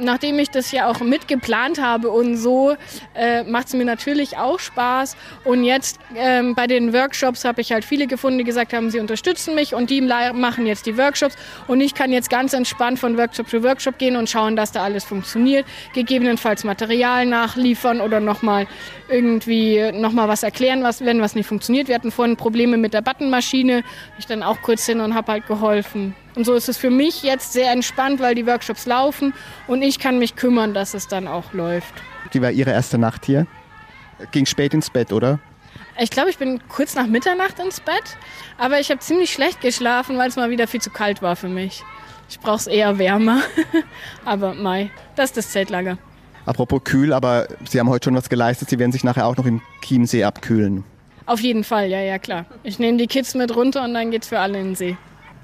Nachdem 0.00 0.38
ich 0.38 0.50
das 0.50 0.72
ja 0.72 0.88
auch 0.88 1.00
mitgeplant 1.00 1.80
habe 1.80 2.10
und 2.10 2.36
so, 2.36 2.76
äh, 3.14 3.42
macht 3.44 3.68
es 3.68 3.74
mir 3.74 3.84
natürlich 3.84 4.36
auch 4.36 4.58
Spaß. 4.58 5.16
Und 5.44 5.64
jetzt 5.64 5.98
ähm, 6.14 6.54
bei 6.54 6.66
den 6.66 6.92
Workshops 6.92 7.44
habe 7.44 7.60
ich 7.60 7.72
halt 7.72 7.84
viele 7.84 8.06
gefunden, 8.06 8.38
die 8.38 8.44
gesagt 8.44 8.72
haben, 8.72 8.90
sie 8.90 9.00
unterstützen 9.00 9.54
mich 9.54 9.74
und 9.74 9.90
die 9.90 10.00
machen 10.00 10.66
jetzt 10.66 10.86
die 10.86 10.96
Workshops. 10.98 11.36
Und 11.66 11.80
ich 11.80 11.94
kann 11.94 12.12
jetzt 12.12 12.30
ganz 12.30 12.52
entspannt 12.52 12.98
von 12.98 13.16
Workshop 13.16 13.48
zu 13.48 13.62
Workshop 13.62 13.98
gehen 13.98 14.16
und 14.16 14.28
schauen, 14.28 14.56
dass 14.56 14.72
da 14.72 14.82
alles 14.82 15.04
funktioniert. 15.04 15.66
Gegebenenfalls 15.94 16.64
Material 16.64 17.26
nachliefern 17.26 18.00
oder 18.00 18.20
nochmal 18.20 18.66
irgendwie 19.08 19.92
nochmal 19.92 20.28
was 20.28 20.42
erklären, 20.42 20.82
was, 20.82 21.04
wenn 21.04 21.20
was 21.20 21.34
nicht 21.34 21.46
funktioniert. 21.46 21.88
Wir 21.88 21.94
hatten 21.94 22.10
vorhin 22.10 22.36
Probleme 22.36 22.76
mit 22.76 22.94
der 22.94 23.02
Buttonmaschine. 23.02 23.82
Ich 24.18 24.26
dann 24.26 24.42
auch 24.42 24.62
kurz 24.62 24.86
hin 24.86 25.00
und 25.00 25.14
habe 25.14 25.32
halt 25.32 25.46
geholfen. 25.46 26.14
Und 26.36 26.44
so 26.44 26.54
ist 26.54 26.68
es 26.68 26.76
für 26.76 26.90
mich 26.90 27.22
jetzt 27.22 27.54
sehr 27.54 27.72
entspannt, 27.72 28.20
weil 28.20 28.34
die 28.34 28.46
Workshops 28.46 28.86
laufen 28.86 29.32
und 29.66 29.82
ich 29.82 29.98
kann 29.98 30.18
mich 30.18 30.36
kümmern, 30.36 30.74
dass 30.74 30.94
es 30.94 31.08
dann 31.08 31.26
auch 31.26 31.52
läuft. 31.54 31.94
Die 32.34 32.42
war 32.42 32.50
Ihre 32.50 32.70
erste 32.70 32.98
Nacht 32.98 33.24
hier? 33.24 33.46
Ging 34.32 34.46
spät 34.46 34.74
ins 34.74 34.90
Bett, 34.90 35.12
oder? 35.12 35.40
Ich 35.98 36.10
glaube, 36.10 36.28
ich 36.28 36.36
bin 36.36 36.60
kurz 36.68 36.94
nach 36.94 37.06
Mitternacht 37.06 37.58
ins 37.58 37.80
Bett, 37.80 38.18
aber 38.58 38.78
ich 38.80 38.90
habe 38.90 39.00
ziemlich 39.00 39.32
schlecht 39.32 39.62
geschlafen, 39.62 40.18
weil 40.18 40.28
es 40.28 40.36
mal 40.36 40.50
wieder 40.50 40.66
viel 40.66 40.80
zu 40.80 40.90
kalt 40.90 41.22
war 41.22 41.36
für 41.36 41.48
mich. 41.48 41.82
Ich 42.28 42.38
brauche 42.38 42.56
es 42.56 42.66
eher 42.66 42.98
wärmer. 42.98 43.40
aber 44.26 44.54
Mai, 44.54 44.90
das 45.14 45.30
ist 45.30 45.36
das 45.38 45.50
Zeltlager. 45.50 45.96
Apropos 46.44 46.82
kühl, 46.84 47.14
aber 47.14 47.48
Sie 47.68 47.80
haben 47.80 47.88
heute 47.88 48.04
schon 48.04 48.14
was 48.14 48.28
geleistet. 48.28 48.68
Sie 48.68 48.78
werden 48.78 48.92
sich 48.92 49.04
nachher 49.04 49.26
auch 49.26 49.36
noch 49.36 49.46
im 49.46 49.62
Chiemsee 49.82 50.24
abkühlen. 50.24 50.84
Auf 51.24 51.40
jeden 51.40 51.64
Fall, 51.64 51.88
ja, 51.88 52.00
ja, 52.00 52.18
klar. 52.18 52.44
Ich 52.62 52.78
nehme 52.78 52.98
die 52.98 53.06
Kids 53.06 53.34
mit 53.34 53.54
runter 53.56 53.82
und 53.84 53.94
dann 53.94 54.10
geht's 54.10 54.28
für 54.28 54.38
alle 54.38 54.60
in 54.60 54.66
den 54.66 54.74
See. 54.76 54.96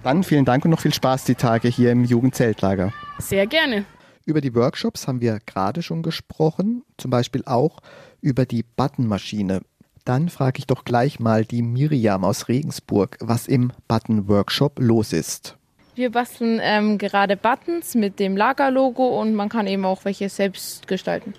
Dann 0.02 0.24
vielen 0.24 0.44
Dank 0.44 0.64
und 0.64 0.72
noch 0.72 0.80
viel 0.80 0.92
Spaß 0.92 1.24
die 1.24 1.36
Tage 1.36 1.68
hier 1.68 1.92
im 1.92 2.04
Jugendzeltlager. 2.04 2.92
Sehr 3.18 3.46
gerne. 3.46 3.84
Über 4.24 4.40
die 4.40 4.54
Workshops 4.54 5.06
haben 5.06 5.20
wir 5.20 5.38
gerade 5.46 5.82
schon 5.82 6.02
gesprochen, 6.02 6.82
zum 6.96 7.10
Beispiel 7.10 7.42
auch 7.46 7.78
über 8.20 8.44
die 8.44 8.64
Buttonmaschine. 8.64 9.60
Dann 10.04 10.28
frage 10.28 10.58
ich 10.58 10.66
doch 10.66 10.84
gleich 10.84 11.20
mal 11.20 11.44
die 11.44 11.62
Miriam 11.62 12.24
aus 12.24 12.48
Regensburg, 12.48 13.16
was 13.20 13.46
im 13.46 13.72
Button-Workshop 13.86 14.80
los 14.80 15.12
ist. 15.12 15.56
Wir 15.94 16.10
basteln 16.10 16.58
ähm, 16.60 16.98
gerade 16.98 17.36
Buttons 17.36 17.94
mit 17.94 18.18
dem 18.18 18.36
Lagerlogo 18.36 19.20
und 19.20 19.34
man 19.34 19.48
kann 19.48 19.68
eben 19.68 19.84
auch 19.84 20.04
welche 20.04 20.28
selbst 20.28 20.88
gestalten. 20.88 21.34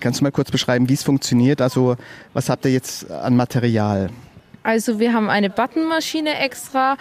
Kannst 0.00 0.20
du 0.20 0.24
mal 0.24 0.30
kurz 0.30 0.50
beschreiben, 0.50 0.88
wie 0.88 0.94
es 0.94 1.02
funktioniert? 1.02 1.60
Also 1.60 1.96
was 2.32 2.48
habt 2.48 2.64
ihr 2.64 2.70
jetzt 2.70 3.10
an 3.10 3.36
Material? 3.36 4.08
Also 4.62 4.98
wir 4.98 5.12
haben 5.12 5.28
eine 5.28 5.50
Buttonmaschine 5.50 6.38
extra 6.38 6.96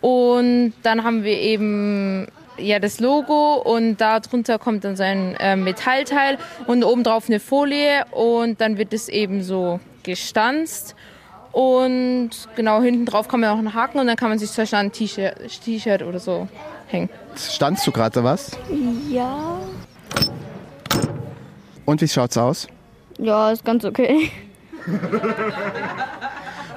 und 0.00 0.72
dann 0.82 1.04
haben 1.04 1.24
wir 1.24 1.38
eben 1.38 2.26
ja 2.56 2.78
das 2.78 3.00
Logo 3.00 3.54
und 3.54 4.00
darunter 4.00 4.58
kommt 4.58 4.84
dann 4.84 4.96
so 4.96 5.02
ein 5.02 5.34
äh, 5.36 5.56
Metallteil 5.56 6.38
und 6.66 6.84
obendrauf 6.84 7.28
eine 7.28 7.40
Folie 7.40 8.04
und 8.10 8.60
dann 8.60 8.78
wird 8.78 8.92
es 8.92 9.08
eben 9.08 9.42
so 9.42 9.80
gestanzt 10.02 10.94
und 11.52 12.30
genau 12.54 12.80
hinten 12.82 13.06
drauf 13.06 13.28
kann 13.28 13.40
man 13.40 13.50
auch 13.50 13.58
einen 13.58 13.74
Haken 13.74 13.98
und 13.98 14.06
dann 14.06 14.16
kann 14.16 14.28
man 14.28 14.38
sich 14.38 14.50
zum 14.50 14.62
Beispiel 14.62 14.78
ein 14.78 14.92
T-Shirt 14.92 16.02
oder 16.02 16.20
so 16.20 16.48
hängen. 16.86 17.08
Standst 17.36 17.86
du 17.86 17.92
gerade 17.92 18.22
was? 18.22 18.52
Ja. 19.08 19.58
Und 21.84 22.00
wie 22.00 22.08
schaut's 22.08 22.36
aus? 22.36 22.68
Ja, 23.18 23.50
ist 23.50 23.64
ganz 23.64 23.84
okay. 23.84 24.30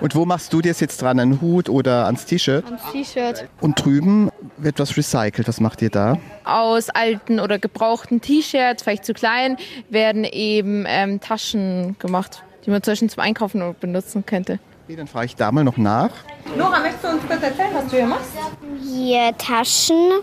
Und 0.01 0.15
wo 0.15 0.25
machst 0.25 0.51
du 0.53 0.61
dir 0.61 0.73
jetzt 0.73 1.01
dran? 1.01 1.19
Einen 1.19 1.41
Hut 1.41 1.69
oder 1.69 2.05
ans 2.05 2.25
T-Shirt? 2.25 2.65
Ans 2.65 2.81
T-Shirt. 2.91 3.47
Und 3.61 3.83
drüben 3.83 4.29
wird 4.57 4.79
was 4.79 4.97
recycelt. 4.97 5.47
Was 5.47 5.59
macht 5.59 5.81
ihr 5.81 5.89
da? 5.89 6.17
Aus 6.43 6.89
alten 6.89 7.39
oder 7.39 7.59
gebrauchten 7.59 8.21
T-Shirts, 8.21 8.83
vielleicht 8.83 9.05
zu 9.05 9.13
klein, 9.13 9.57
werden 9.89 10.23
eben 10.23 10.85
ähm, 10.87 11.19
Taschen 11.19 11.95
gemacht, 11.99 12.43
die 12.65 12.71
man 12.71 12.83
zum 12.83 12.91
Beispiel 12.91 13.09
zum 13.09 13.23
Einkaufen 13.23 13.75
benutzen 13.79 14.25
könnte. 14.25 14.59
Okay, 14.85 14.97
dann 14.97 15.07
frage 15.07 15.27
ich 15.27 15.35
da 15.35 15.51
mal 15.51 15.63
noch 15.63 15.77
nach. 15.77 16.11
Nora, 16.57 16.79
möchtest 16.79 17.03
du 17.05 17.09
uns 17.09 17.21
kurz 17.27 17.41
erzählen, 17.41 17.69
was 17.73 17.87
du 17.87 17.95
hier 17.97 18.05
machst? 18.05 18.31
Hier 18.83 19.37
Taschen. 19.37 20.19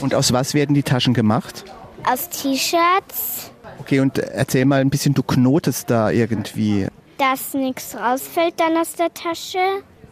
Und 0.00 0.14
aus 0.14 0.32
was 0.32 0.54
werden 0.54 0.74
die 0.74 0.84
Taschen 0.84 1.14
gemacht? 1.14 1.64
Aus 2.04 2.28
T-Shirts. 2.28 3.50
Okay, 3.80 4.00
und 4.00 4.18
erzähl 4.18 4.64
mal 4.66 4.80
ein 4.80 4.90
bisschen, 4.90 5.14
du 5.14 5.22
knotest 5.22 5.90
da 5.90 6.10
irgendwie 6.10 6.86
dass 7.18 7.54
nichts 7.54 7.94
rausfällt 7.96 8.58
dann 8.58 8.76
aus 8.76 8.94
der 8.94 9.12
Tasche. 9.12 9.58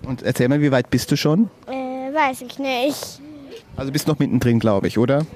Und 0.06 0.22
erzähl 0.22 0.48
mal, 0.48 0.60
wie 0.60 0.72
weit 0.72 0.90
bist 0.90 1.10
du 1.10 1.16
schon? 1.16 1.50
Äh, 1.66 1.72
weiß 1.72 2.42
ich 2.42 2.58
nicht. 2.58 3.20
Also 3.76 3.92
bist 3.92 4.08
noch 4.08 4.18
mittendrin, 4.18 4.58
glaube 4.58 4.88
ich, 4.88 4.98
oder? 4.98 5.26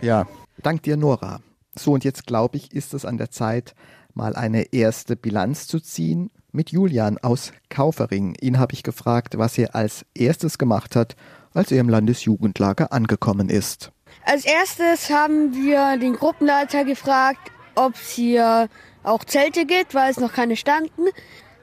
Ja. 0.00 0.26
Dank 0.62 0.82
dir, 0.82 0.96
Nora. 0.96 1.40
So, 1.76 1.92
und 1.92 2.04
jetzt 2.04 2.26
glaube 2.26 2.56
ich, 2.56 2.72
ist 2.72 2.94
es 2.94 3.04
an 3.04 3.18
der 3.18 3.30
Zeit, 3.30 3.74
mal 4.14 4.34
eine 4.34 4.72
erste 4.72 5.14
Bilanz 5.16 5.68
zu 5.68 5.78
ziehen 5.78 6.30
mit 6.50 6.70
Julian 6.70 7.18
aus 7.18 7.52
Kaufering. 7.68 8.34
Ihn 8.40 8.58
habe 8.58 8.72
ich 8.72 8.82
gefragt, 8.82 9.38
was 9.38 9.56
er 9.58 9.74
als 9.74 10.04
erstes 10.14 10.58
gemacht 10.58 10.96
hat, 10.96 11.14
als 11.54 11.70
er 11.70 11.80
im 11.80 11.88
Landesjugendlager 11.88 12.92
angekommen 12.92 13.48
ist. 13.48 13.92
Als 14.24 14.44
erstes 14.44 15.10
haben 15.10 15.54
wir 15.54 15.98
den 15.98 16.14
Gruppenleiter 16.14 16.84
gefragt, 16.84 17.52
ob 17.74 17.94
es 17.94 18.10
hier 18.10 18.68
auch 19.08 19.24
Zelte 19.24 19.66
gibt, 19.66 19.94
weil 19.94 20.10
es 20.10 20.18
noch 20.18 20.32
keine 20.32 20.56
standen. 20.56 21.08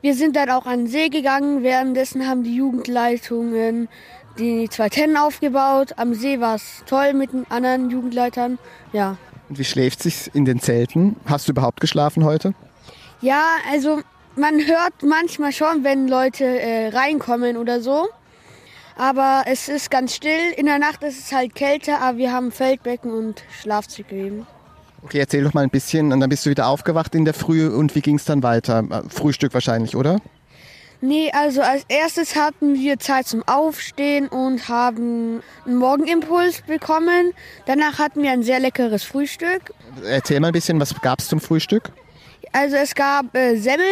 Wir 0.02 0.14
sind 0.14 0.36
dann 0.36 0.50
auch 0.50 0.66
an 0.66 0.82
den 0.82 0.88
See 0.88 1.10
gegangen. 1.10 1.64
Währenddessen 1.64 2.28
haben 2.28 2.44
die 2.44 2.56
Jugendleitungen 2.56 3.88
die 4.38 4.70
zwei 4.70 4.90
Tennen 4.90 5.18
aufgebaut. 5.18 5.94
Am 5.98 6.14
See 6.14 6.40
war 6.40 6.56
es 6.56 6.84
toll 6.86 7.14
mit 7.14 7.34
den 7.34 7.50
anderen 7.50 7.90
Jugendleitern. 7.90 8.60
Ja. 8.94 9.18
Und 9.50 9.60
wie 9.60 9.64
schläft 9.64 10.04
sich 10.04 10.30
in 10.34 10.46
den 10.46 10.60
Zelten? 10.60 11.16
Hast 11.26 11.48
du 11.48 11.52
überhaupt 11.52 11.82
geschlafen 11.82 12.24
heute? 12.24 12.54
Ja, 13.22 13.44
also 13.72 14.02
man 14.36 14.56
hört 14.60 15.04
manchmal 15.04 15.52
schon, 15.52 15.84
wenn 15.84 16.08
Leute 16.08 16.46
äh, 16.46 16.90
reinkommen 16.90 17.58
oder 17.58 17.82
so. 17.82 18.08
Aber 18.98 19.44
es 19.46 19.68
ist 19.68 19.92
ganz 19.92 20.16
still. 20.16 20.52
In 20.56 20.66
der 20.66 20.80
Nacht 20.80 21.04
ist 21.04 21.20
es 21.20 21.32
halt 21.32 21.54
kälter, 21.54 22.02
aber 22.02 22.18
wir 22.18 22.32
haben 22.32 22.52
Feldbecken 22.52 23.12
und 23.12 23.44
Schlafzeuge. 23.62 24.46
Okay, 25.06 25.20
erzähl 25.20 25.44
doch 25.44 25.54
mal 25.54 25.62
ein 25.62 25.70
bisschen 25.70 26.12
und 26.12 26.20
dann 26.20 26.32
bist 26.32 26.48
du 26.48 26.50
wieder 26.50 26.66
aufgewacht 26.66 27.14
in 27.14 27.26
der 27.26 27.36
Früh 27.36 27.68
und 27.68 27.94
wie 27.94 28.02
ging 28.02 28.16
es 28.16 28.26
dann 28.26 28.42
weiter? 28.42 28.84
Äh, 28.90 29.08
Frühstück 29.08 29.54
wahrscheinlich, 29.54 29.96
oder? 29.96 30.18
Nee, 31.00 31.30
also 31.32 31.62
als 31.62 31.86
erstes 31.90 32.36
hatten 32.36 32.74
wir 32.74 32.98
Zeit 32.98 33.28
zum 33.28 33.48
Aufstehen 33.48 34.28
und 34.28 34.68
haben 34.68 35.44
einen 35.68 35.76
Morgenimpuls 35.76 36.64
bekommen. 36.64 37.34
Danach 37.68 38.00
hatten 38.00 38.24
wir 38.24 38.32
ein 38.32 38.42
sehr 38.42 38.60
leckeres 38.60 39.04
Frühstück. 39.04 39.76
Erzähl 40.04 40.40
mal 40.40 40.48
ein 40.48 40.54
bisschen, 40.54 40.80
was 40.80 41.00
gab 41.00 41.20
es 41.20 41.28
zum 41.28 41.40
Frühstück? 41.40 41.92
Also 42.52 42.76
es 42.76 42.96
gab 42.96 43.36
äh, 43.36 43.58
Semmeln, 43.58 43.86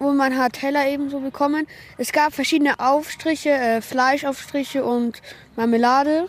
wo 0.00 0.12
man 0.12 0.36
hat 0.36 0.52
Teller 0.52 0.86
ebenso 0.86 1.20
bekommen. 1.20 1.66
Es 1.96 2.12
gab 2.12 2.34
verschiedene 2.34 2.78
Aufstriche, 2.78 3.52
äh, 3.52 3.80
Fleischaufstriche 3.80 4.84
und 4.84 5.22
Marmelade. 5.56 6.28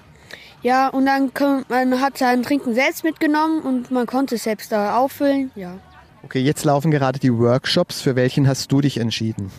Ja, 0.63 0.88
und 0.88 1.05
dann 1.05 1.34
kann, 1.34 1.65
man 1.67 2.00
hat 2.00 2.17
sein 2.17 2.41
Trinken 2.41 2.74
selbst 2.74 3.03
mitgenommen 3.03 3.62
und 3.62 3.91
man 3.91 4.08
konnte 4.08 4.36
es 4.36 4.43
selbst 4.43 4.72
da 4.72 4.98
auffüllen. 4.98 5.51
Ja. 5.55 5.77
Okay, 6.24 6.39
jetzt 6.39 6.63
laufen 6.63 6.89
gerade 6.89 7.20
die 7.20 7.38
Workshops. 7.38 8.00
Für 8.01 8.15
welchen 8.15 8.48
hast 8.48 8.72
du 8.72 8.79
dich 8.79 8.98
entschieden? 8.98 9.51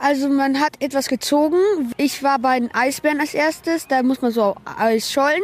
Also 0.00 0.28
man 0.28 0.58
hat 0.58 0.72
etwas 0.80 1.06
gezogen. 1.06 1.56
Ich 1.96 2.24
war 2.24 2.40
bei 2.40 2.58
den 2.58 2.74
Eisbären 2.74 3.20
als 3.20 3.34
erstes. 3.34 3.86
Da 3.86 4.02
muss 4.02 4.20
man 4.20 4.32
so 4.32 4.56
Eis 4.76 5.12
schollen. 5.12 5.42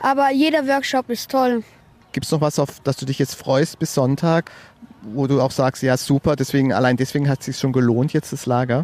Aber 0.00 0.32
jeder 0.32 0.66
Workshop 0.66 1.08
ist 1.10 1.30
toll. 1.30 1.62
Gibt 2.10 2.26
es 2.26 2.32
noch 2.32 2.40
was, 2.40 2.58
auf 2.58 2.80
das 2.80 2.96
du 2.96 3.06
dich 3.06 3.20
jetzt 3.20 3.36
freust 3.36 3.78
bis 3.78 3.94
Sonntag, 3.94 4.50
wo 5.02 5.28
du 5.28 5.40
auch 5.40 5.52
sagst, 5.52 5.84
ja 5.84 5.96
super, 5.96 6.34
deswegen, 6.34 6.72
allein 6.72 6.96
deswegen 6.96 7.28
hat 7.28 7.38
es 7.38 7.46
sich 7.46 7.58
schon 7.58 7.72
gelohnt 7.72 8.12
jetzt 8.12 8.32
das 8.32 8.46
Lager? 8.46 8.82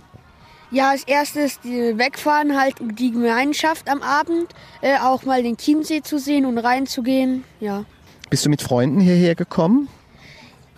Ja, 0.71 0.91
als 0.91 1.05
erstes 1.05 1.61
die 1.61 1.97
wegfahren, 1.97 2.59
halt 2.59 2.75
die 2.81 3.13
Gemeinschaft 3.13 3.89
am 3.89 4.03
Abend, 4.03 4.49
äh, 4.81 4.99
auch 4.99 5.25
mal 5.25 5.43
den 5.43 5.57
Chiemsee 5.57 6.03
zu 6.03 6.19
sehen 6.19 6.45
und 6.45 6.59
reinzugehen, 6.59 7.45
ja. 7.61 7.85
Bist 8.31 8.45
du 8.45 8.51
mit 8.51 8.63
Freunden 8.63 9.01
hierher 9.01 9.37
gekommen? 9.37 9.89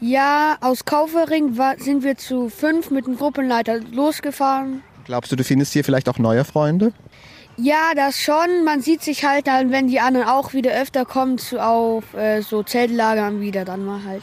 Ja, 0.01 0.59
aus 0.61 0.85
Kaufering 0.85 1.57
war, 1.57 1.79
sind 1.79 2.05
wir 2.05 2.17
zu 2.17 2.51
fünf 2.51 2.91
mit 2.91 3.07
dem 3.07 3.17
Gruppenleiter 3.17 3.81
losgefahren. 3.81 4.83
Glaubst 5.05 5.33
du, 5.33 5.37
du 5.37 5.43
findest 5.43 5.73
hier 5.73 5.83
vielleicht 5.85 6.09
auch 6.09 6.19
neue 6.19 6.45
Freunde? 6.45 6.93
Ja, 7.57 7.93
das 7.97 8.21
schon. 8.21 8.65
Man 8.65 8.83
sieht 8.83 9.03
sich 9.03 9.25
halt 9.25 9.49
dann, 9.49 9.73
wenn 9.73 9.89
die 9.89 9.99
anderen 9.99 10.29
auch 10.29 10.53
wieder 10.53 10.71
öfter 10.71 11.05
kommen, 11.05 11.39
zu, 11.39 11.61
auf 11.61 12.15
äh, 12.15 12.43
so 12.43 12.63
Zeltlagern 12.63 13.41
wieder 13.41 13.65
dann 13.65 13.85
mal 13.85 14.05
halt. 14.05 14.23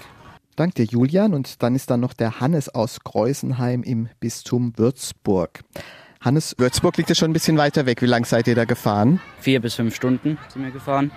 Dank 0.55 0.75
dir, 0.75 0.85
Julian. 0.85 1.33
Und 1.33 1.62
dann 1.63 1.75
ist 1.75 1.89
da 1.89 1.97
noch 1.97 2.13
der 2.13 2.39
Hannes 2.39 2.69
aus 2.74 3.00
Kreusenheim 3.03 3.83
im 3.83 4.07
Bistum 4.19 4.74
Würzburg. 4.77 5.62
Hannes, 6.21 6.55
Würzburg 6.57 6.97
liegt 6.97 7.09
ja 7.09 7.15
schon 7.15 7.31
ein 7.31 7.33
bisschen 7.33 7.57
weiter 7.57 7.85
weg. 7.85 8.01
Wie 8.01 8.07
lange 8.07 8.25
seid 8.25 8.47
ihr 8.47 8.55
da 8.55 8.65
gefahren? 8.65 9.19
Vier 9.39 9.59
bis 9.62 9.75
fünf 9.75 9.95
Stunden 9.95 10.38
sind 10.47 10.63
wir 10.63 10.71
gefahren. 10.71 11.12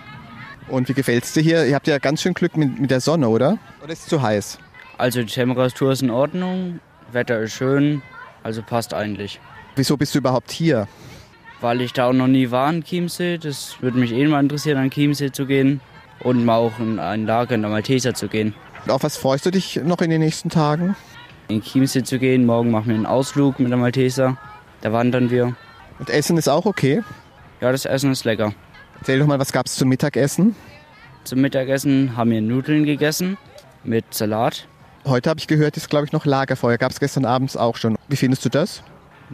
Und 0.68 0.88
wie 0.88 0.92
gefällt 0.92 1.24
es 1.24 1.32
dir 1.32 1.42
hier? 1.42 1.66
Ihr 1.66 1.74
habt 1.74 1.86
ja 1.86 1.98
ganz 1.98 2.20
schön 2.20 2.34
Glück 2.34 2.56
mit, 2.56 2.78
mit 2.78 2.90
der 2.90 3.00
Sonne, 3.00 3.28
oder? 3.28 3.58
Oder 3.82 3.92
ist 3.92 4.02
es 4.02 4.06
zu 4.08 4.20
heiß? 4.20 4.58
Also 4.98 5.20
die 5.22 5.32
Temperatur 5.32 5.92
ist 5.92 6.02
in 6.02 6.10
Ordnung, 6.10 6.80
Wetter 7.12 7.40
ist 7.40 7.52
schön, 7.52 8.02
also 8.42 8.62
passt 8.62 8.92
eigentlich. 8.92 9.40
Wieso 9.76 9.96
bist 9.96 10.14
du 10.14 10.18
überhaupt 10.18 10.50
hier? 10.50 10.88
Weil 11.60 11.80
ich 11.80 11.92
da 11.92 12.08
auch 12.08 12.12
noch 12.12 12.26
nie 12.26 12.50
war 12.50 12.70
in 12.70 12.82
Chiemsee. 12.84 13.38
Das 13.38 13.76
würde 13.80 13.98
mich 13.98 14.12
eh 14.12 14.26
mal 14.26 14.40
interessieren, 14.40 14.78
an 14.78 14.90
Chiemsee 14.90 15.30
zu 15.32 15.46
gehen. 15.46 15.80
und 16.20 16.44
mal 16.44 16.56
auch 16.56 16.78
in 16.80 16.98
ein 16.98 17.26
Lager 17.26 17.54
in 17.54 17.62
der 17.62 17.70
Malteser 17.70 18.12
zu 18.12 18.28
gehen. 18.28 18.54
Auf 18.90 19.02
was 19.02 19.16
freust 19.16 19.44
du 19.46 19.50
dich 19.50 19.76
noch 19.76 20.00
in 20.00 20.10
den 20.10 20.20
nächsten 20.20 20.48
Tagen? 20.48 20.96
In 21.48 21.62
Chiemsee 21.62 22.02
zu 22.02 22.18
gehen, 22.18 22.46
morgen 22.46 22.70
machen 22.70 22.88
wir 22.88 22.94
einen 22.94 23.06
Ausflug 23.06 23.58
mit 23.58 23.70
der 23.70 23.78
Malteser, 23.78 24.36
da 24.80 24.92
wandern 24.92 25.30
wir. 25.30 25.56
Und 25.98 26.10
Essen 26.10 26.36
ist 26.36 26.48
auch 26.48 26.66
okay? 26.66 27.02
Ja, 27.60 27.72
das 27.72 27.84
Essen 27.84 28.12
ist 28.12 28.24
lecker. 28.24 28.52
Erzähl 28.98 29.18
doch 29.18 29.26
mal, 29.26 29.38
was 29.38 29.52
gab 29.52 29.66
es 29.66 29.74
zum 29.76 29.88
Mittagessen? 29.88 30.54
Zum 31.24 31.40
Mittagessen 31.40 32.16
haben 32.16 32.30
wir 32.30 32.40
Nudeln 32.40 32.84
gegessen 32.84 33.36
mit 33.84 34.12
Salat. 34.14 34.66
Heute 35.04 35.30
habe 35.30 35.40
ich 35.40 35.46
gehört, 35.46 35.76
ist 35.76 35.90
glaube 35.90 36.06
ich 36.06 36.12
noch 36.12 36.26
Lagerfeuer. 36.26 36.78
Gab 36.78 36.92
es 36.92 37.00
gestern 37.00 37.24
abends 37.24 37.56
auch 37.56 37.76
schon. 37.76 37.96
Wie 38.08 38.16
findest 38.16 38.44
du 38.44 38.48
das? 38.48 38.82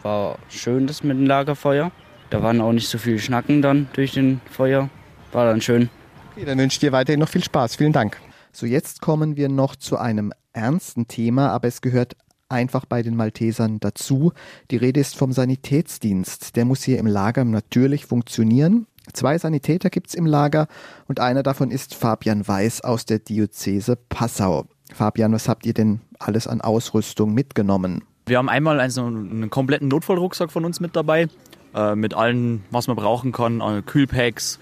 War 0.03 0.39
schön, 0.49 0.87
das 0.87 1.03
mit 1.03 1.17
dem 1.17 1.27
Lagerfeuer. 1.27 1.91
Da 2.31 2.43
waren 2.43 2.61
auch 2.61 2.73
nicht 2.73 2.89
so 2.89 2.99
viel 2.99 3.19
Schnacken 3.19 3.63
dann 3.63 3.89
durch 3.93 4.13
den 4.13 4.41
Feuer. 4.51 4.89
War 5.33 5.47
dann 5.47 5.61
schön. 5.61 5.89
Okay, 6.33 6.45
dann 6.45 6.59
wünsche 6.59 6.77
ich 6.77 6.81
dir 6.81 6.93
weiterhin 6.93 7.21
noch 7.21 7.29
viel 7.29 7.45
Spaß. 7.45 7.77
Vielen 7.77 7.93
Dank. 7.93 8.19
So, 8.57 8.67
jetzt 8.67 9.01
kommen 9.01 9.37
wir 9.37 9.49
noch 9.49 9.75
zu 9.75 9.99
einem 9.99 10.33
ernsten 10.53 11.09
Thema, 11.09 11.51
aber 11.51 11.67
es 11.67 11.81
gehört 11.81 12.17
einfach 12.49 12.85
bei 12.85 13.03
den 13.03 13.17
Maltesern 13.17 13.81
dazu. 13.81 14.33
Die 14.71 14.77
Rede 14.77 15.01
ist 15.01 15.17
vom 15.17 15.33
Sanitätsdienst. 15.33 16.55
Der 16.55 16.65
muss 16.65 16.85
hier 16.85 17.01
im 17.01 17.07
Lager 17.09 17.45
natürlich 17.45 18.07
funktionieren. 18.07 18.87
Zwei 19.13 19.39
Sanitäter 19.39 19.91
gibt 19.91 20.11
es 20.11 20.15
im 20.15 20.25
Lager 20.25 20.69
und 21.09 21.19
einer 21.19 21.43
davon 21.43 21.73
ist 21.73 21.97
Fabian 21.97 22.47
Weiß 22.47 22.83
aus 22.83 23.05
der 23.07 23.19
Diözese 23.19 23.97
Passau. 23.97 24.67
Fabian, 24.93 25.33
was 25.33 25.49
habt 25.49 25.67
ihr 25.67 25.75
denn 25.75 26.01
alles 26.21 26.47
an 26.47 26.61
Ausrüstung 26.61 27.35
mitgenommen? 27.35 28.05
Wir 28.27 28.39
haben 28.39 28.49
einmal 28.49 28.79
also 28.79 29.05
einen 29.05 29.51
kompletten 29.51 29.89
Notfallrucksack 29.89 30.53
von 30.53 30.65
uns 30.65 30.79
mit 30.79 30.95
dabei, 30.95 31.27
äh, 31.75 31.97
mit 31.97 32.15
allem, 32.15 32.63
was 32.71 32.87
man 32.87 32.95
brauchen 32.95 33.33
kann, 33.33 33.61
äh, 33.61 33.83
Kühlpacks, 33.85 34.61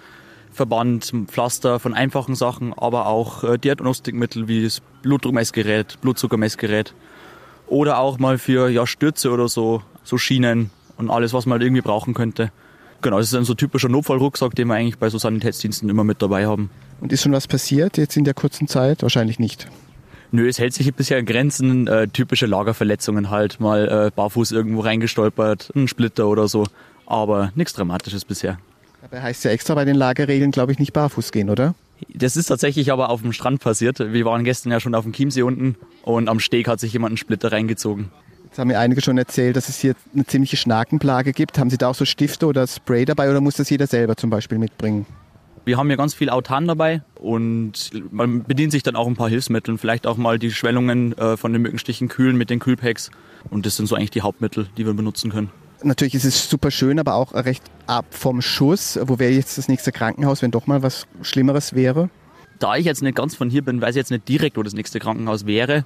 Verband, 0.52 1.12
Pflaster 1.26 1.80
von 1.80 1.94
einfachen 1.94 2.34
Sachen, 2.34 2.72
aber 2.74 3.06
auch 3.06 3.42
äh, 3.44 3.58
Diagnostikmittel 3.58 4.48
wie 4.48 4.62
das 4.62 4.80
Blutdruckmessgerät, 5.02 6.00
Blutzuckermessgerät 6.00 6.94
oder 7.66 7.98
auch 7.98 8.18
mal 8.18 8.38
für 8.38 8.68
ja, 8.68 8.86
Stürze 8.86 9.30
oder 9.30 9.48
so, 9.48 9.82
so 10.04 10.18
Schienen 10.18 10.70
und 10.98 11.10
alles, 11.10 11.32
was 11.32 11.46
man 11.46 11.54
halt 11.54 11.62
irgendwie 11.62 11.82
brauchen 11.82 12.14
könnte. 12.14 12.52
Genau, 13.00 13.18
das 13.18 13.28
ist 13.28 13.34
ein 13.34 13.44
so 13.44 13.54
typischer 13.54 13.88
Notfallrucksack, 13.88 14.54
den 14.54 14.68
wir 14.68 14.74
eigentlich 14.74 14.98
bei 14.98 15.08
so 15.08 15.18
Sanitätsdiensten 15.18 15.88
immer 15.88 16.04
mit 16.04 16.22
dabei 16.22 16.46
haben. 16.46 16.70
Und 17.00 17.12
ist 17.12 17.22
schon 17.22 17.32
was 17.32 17.48
passiert 17.48 17.96
jetzt 17.96 18.16
in 18.16 18.24
der 18.24 18.34
kurzen 18.34 18.68
Zeit? 18.68 19.02
Wahrscheinlich 19.02 19.40
nicht. 19.40 19.66
Nö, 20.30 20.48
es 20.48 20.58
hält 20.58 20.72
sich 20.72 20.94
bisher 20.94 21.18
in 21.18 21.26
Grenzen. 21.26 21.86
Äh, 21.88 22.08
typische 22.08 22.46
Lagerverletzungen 22.46 23.28
halt, 23.28 23.58
mal 23.58 23.88
äh, 23.88 24.10
barfuß 24.14 24.52
irgendwo 24.52 24.80
reingestolpert, 24.80 25.72
ein 25.74 25.88
Splitter 25.88 26.28
oder 26.28 26.46
so. 26.46 26.66
Aber 27.06 27.52
nichts 27.56 27.72
Dramatisches 27.72 28.24
bisher. 28.24 28.58
Dabei 29.12 29.24
heißt 29.24 29.44
ja 29.44 29.50
extra 29.50 29.74
bei 29.74 29.84
den 29.84 29.94
Lagerregeln, 29.94 30.52
glaube 30.52 30.72
ich, 30.72 30.78
nicht 30.78 30.94
barfuß 30.94 31.32
gehen, 31.32 31.50
oder? 31.50 31.74
Das 32.14 32.34
ist 32.34 32.46
tatsächlich 32.46 32.90
aber 32.90 33.10
auf 33.10 33.20
dem 33.20 33.34
Strand 33.34 33.60
passiert. 33.60 33.98
Wir 33.98 34.24
waren 34.24 34.42
gestern 34.42 34.72
ja 34.72 34.80
schon 34.80 34.94
auf 34.94 35.04
dem 35.04 35.12
Chiemsee 35.12 35.42
unten 35.42 35.76
und 36.00 36.30
am 36.30 36.40
Steg 36.40 36.66
hat 36.66 36.80
sich 36.80 36.94
jemand 36.94 37.10
einen 37.10 37.16
Splitter 37.18 37.52
reingezogen. 37.52 38.10
Jetzt 38.44 38.58
haben 38.58 38.68
mir 38.68 38.78
einige 38.78 39.02
schon 39.02 39.18
erzählt, 39.18 39.56
dass 39.56 39.68
es 39.68 39.78
hier 39.78 39.96
eine 40.14 40.24
ziemliche 40.24 40.56
Schnakenplage 40.56 41.34
gibt. 41.34 41.58
Haben 41.58 41.68
Sie 41.68 41.76
da 41.76 41.88
auch 41.88 41.94
so 41.94 42.06
Stifte 42.06 42.46
oder 42.46 42.66
Spray 42.66 43.04
dabei 43.04 43.28
oder 43.28 43.42
muss 43.42 43.56
das 43.56 43.68
jeder 43.68 43.86
selber 43.86 44.16
zum 44.16 44.30
Beispiel 44.30 44.56
mitbringen? 44.56 45.04
Wir 45.66 45.76
haben 45.76 45.88
hier 45.88 45.98
ganz 45.98 46.14
viel 46.14 46.30
Autan 46.30 46.66
dabei 46.66 47.02
und 47.16 47.90
man 48.12 48.44
bedient 48.44 48.72
sich 48.72 48.82
dann 48.82 48.96
auch 48.96 49.06
ein 49.06 49.14
paar 49.14 49.28
Hilfsmitteln. 49.28 49.76
Vielleicht 49.76 50.06
auch 50.06 50.16
mal 50.16 50.38
die 50.38 50.52
Schwellungen 50.52 51.12
äh, 51.18 51.36
von 51.36 51.52
den 51.52 51.60
Mückenstichen 51.60 52.08
kühlen 52.08 52.38
mit 52.38 52.48
den 52.48 52.60
Kühlpacks. 52.60 53.10
Und 53.50 53.66
das 53.66 53.76
sind 53.76 53.88
so 53.88 53.94
eigentlich 53.94 54.10
die 54.10 54.22
Hauptmittel, 54.22 54.68
die 54.78 54.86
wir 54.86 54.94
benutzen 54.94 55.30
können. 55.30 55.50
Natürlich 55.84 56.14
ist 56.14 56.24
es 56.24 56.48
super 56.48 56.70
schön, 56.70 56.98
aber 56.98 57.14
auch 57.14 57.34
recht 57.34 57.62
ab 57.86 58.06
vom 58.10 58.42
Schuss. 58.42 58.98
Wo 59.02 59.18
wäre 59.18 59.32
jetzt 59.32 59.58
das 59.58 59.68
nächste 59.68 59.92
Krankenhaus, 59.92 60.42
wenn 60.42 60.50
doch 60.50 60.66
mal 60.66 60.82
was 60.82 61.06
Schlimmeres 61.22 61.74
wäre? 61.74 62.10
Da 62.58 62.76
ich 62.76 62.84
jetzt 62.84 63.02
nicht 63.02 63.16
ganz 63.16 63.34
von 63.34 63.50
hier 63.50 63.62
bin, 63.62 63.80
weiß 63.80 63.90
ich 63.90 63.96
jetzt 63.96 64.10
nicht 64.10 64.28
direkt, 64.28 64.56
wo 64.56 64.62
das 64.62 64.72
nächste 64.72 65.00
Krankenhaus 65.00 65.46
wäre. 65.46 65.84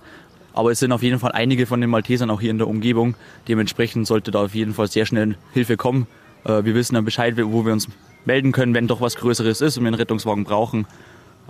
Aber 0.53 0.71
es 0.71 0.79
sind 0.79 0.93
auf 0.93 1.03
jeden 1.03 1.19
Fall 1.19 1.33
einige 1.33 1.67
von 1.67 1.81
den 1.81 1.91
Maltesern 1.91 2.31
auch 2.31 2.41
hier 2.41 2.51
in 2.51 2.59
der 2.59 2.69
Umgebung. 2.69 3.15
Dementsprechend 3.49 4.07
sollte 4.07 4.31
da 4.31 4.45
auf 4.45 4.55
jeden 4.55 4.75
Fall 4.75 4.89
sehr 4.89 5.07
schnell 5.07 5.37
Hilfe 5.53 5.77
kommen. 5.77 6.07
Äh, 6.45 6.65
wir 6.65 6.75
wissen 6.75 6.95
dann 6.95 7.05
Bescheid, 7.05 7.35
wo 7.37 7.65
wir 7.65 7.73
uns 7.73 7.89
melden 8.25 8.53
können, 8.53 8.75
wenn 8.75 8.87
doch 8.87 9.01
was 9.01 9.17
Größeres 9.17 9.61
ist 9.61 9.79
und 9.79 9.85
wir 9.85 9.89
einen 9.89 9.97
Rettungswagen 9.97 10.45
brauchen. 10.45 10.87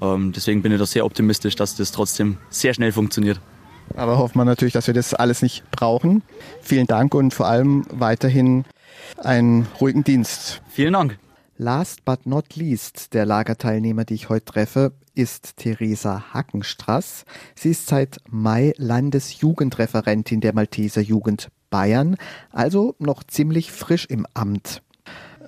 Ähm, 0.00 0.32
deswegen 0.32 0.62
bin 0.62 0.72
ich 0.72 0.78
da 0.78 0.86
sehr 0.86 1.04
optimistisch, 1.04 1.56
dass 1.56 1.76
das 1.76 1.92
trotzdem 1.92 2.38
sehr 2.50 2.74
schnell 2.74 2.92
funktioniert. 2.92 3.40
Aber 3.94 4.18
hoffen 4.18 4.38
wir 4.38 4.44
natürlich, 4.44 4.74
dass 4.74 4.86
wir 4.86 4.94
das 4.94 5.14
alles 5.14 5.42
nicht 5.42 5.70
brauchen. 5.70 6.22
Vielen 6.60 6.86
Dank 6.86 7.14
und 7.14 7.32
vor 7.32 7.46
allem 7.46 7.84
weiterhin 7.90 8.64
einen 9.18 9.66
ruhigen 9.80 10.04
Dienst. 10.04 10.62
Vielen 10.68 10.92
Dank. 10.92 11.18
Last 11.58 12.04
but 12.04 12.26
not 12.26 12.54
least 12.54 13.14
der 13.14 13.24
Lagerteilnehmer, 13.24 14.04
die 14.04 14.14
ich 14.14 14.28
heute 14.28 14.44
treffe, 14.44 14.92
ist 15.14 15.56
Theresa 15.56 16.34
Hackenstraß. 16.34 17.24
Sie 17.54 17.70
ist 17.70 17.86
seit 17.86 18.18
Mai 18.28 18.74
Landesjugendreferentin 18.76 20.42
der 20.42 20.54
Malteser 20.54 21.00
Jugend 21.00 21.48
Bayern, 21.70 22.16
also 22.52 22.94
noch 22.98 23.24
ziemlich 23.24 23.72
frisch 23.72 24.04
im 24.06 24.26
Amt. 24.34 24.82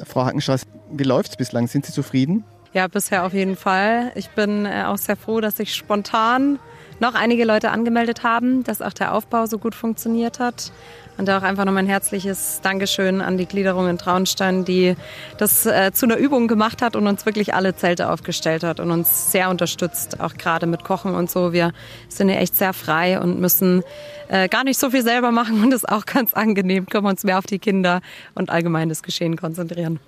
Frau 0.05 0.25
Hackenstraß, 0.25 0.67
wie 0.93 1.05
läuft's 1.05 1.37
bislang? 1.37 1.67
Sind 1.67 1.85
Sie 1.85 1.93
zufrieden? 1.93 2.45
Ja, 2.73 2.87
bisher 2.89 3.25
auf 3.25 3.35
jeden 3.35 3.57
Fall. 3.57 4.13
Ich 4.15 4.31
bin 4.31 4.65
äh, 4.65 4.85
auch 4.87 4.99
sehr 4.99 5.17
froh, 5.17 5.41
dass 5.41 5.57
sich 5.57 5.75
spontan 5.75 6.59
noch 7.01 7.15
einige 7.15 7.45
Leute 7.45 7.71
angemeldet 7.71 8.23
haben, 8.23 8.65
dass 8.65 8.83
auch 8.83 8.93
der 8.93 9.15
Aufbau 9.15 9.47
so 9.47 9.59
gut 9.59 9.75
funktioniert 9.75 10.39
hat. 10.39 10.73
Und 11.17 11.27
da 11.27 11.39
auch 11.39 11.43
einfach 11.43 11.65
nochmal 11.65 11.83
ein 11.83 11.89
herzliches 11.89 12.61
Dankeschön 12.63 13.21
an 13.21 13.39
die 13.39 13.47
Gliederung 13.47 13.89
in 13.89 13.99
Traunstein, 13.99 14.65
die 14.65 14.95
das 15.37 15.67
äh, 15.67 15.91
zu 15.93 16.07
einer 16.07 16.17
Übung 16.17 16.47
gemacht 16.47 16.81
hat 16.81 16.95
und 16.95 17.09
uns 17.09 17.27
wirklich 17.27 17.55
alle 17.55 17.75
Zelte 17.75 18.09
aufgestellt 18.09 18.63
hat 18.63 18.79
und 18.79 18.93
uns 18.93 19.33
sehr 19.33 19.51
unterstützt, 19.51 20.21
auch 20.21 20.35
gerade 20.35 20.67
mit 20.67 20.85
Kochen 20.85 21.17
und 21.17 21.29
so. 21.29 21.53
Wir 21.53 21.73
sind 22.09 22.29
ja 22.29 22.37
echt 22.37 22.55
sehr 22.55 22.73
frei 22.73 23.21
und 23.21 23.41
müssen 23.41 23.83
äh, 24.29 24.49
gar 24.49 24.63
nicht 24.63 24.79
so 24.79 24.91
viel 24.91 25.03
selber 25.03 25.33
machen 25.33 25.61
und 25.65 25.71
das 25.71 25.83
ist 25.83 25.89
auch 25.89 26.07
ganz 26.07 26.35
angenehm, 26.35 26.87
können 26.87 27.05
wir 27.05 27.11
uns 27.11 27.25
mehr 27.25 27.39
auf 27.39 27.47
die 27.47 27.59
Kinder 27.59 28.01
und 28.37 28.49
allgemein 28.49 28.89
das 28.89 29.03
Geschehen 29.03 29.37
konzentrieren. 29.37 29.99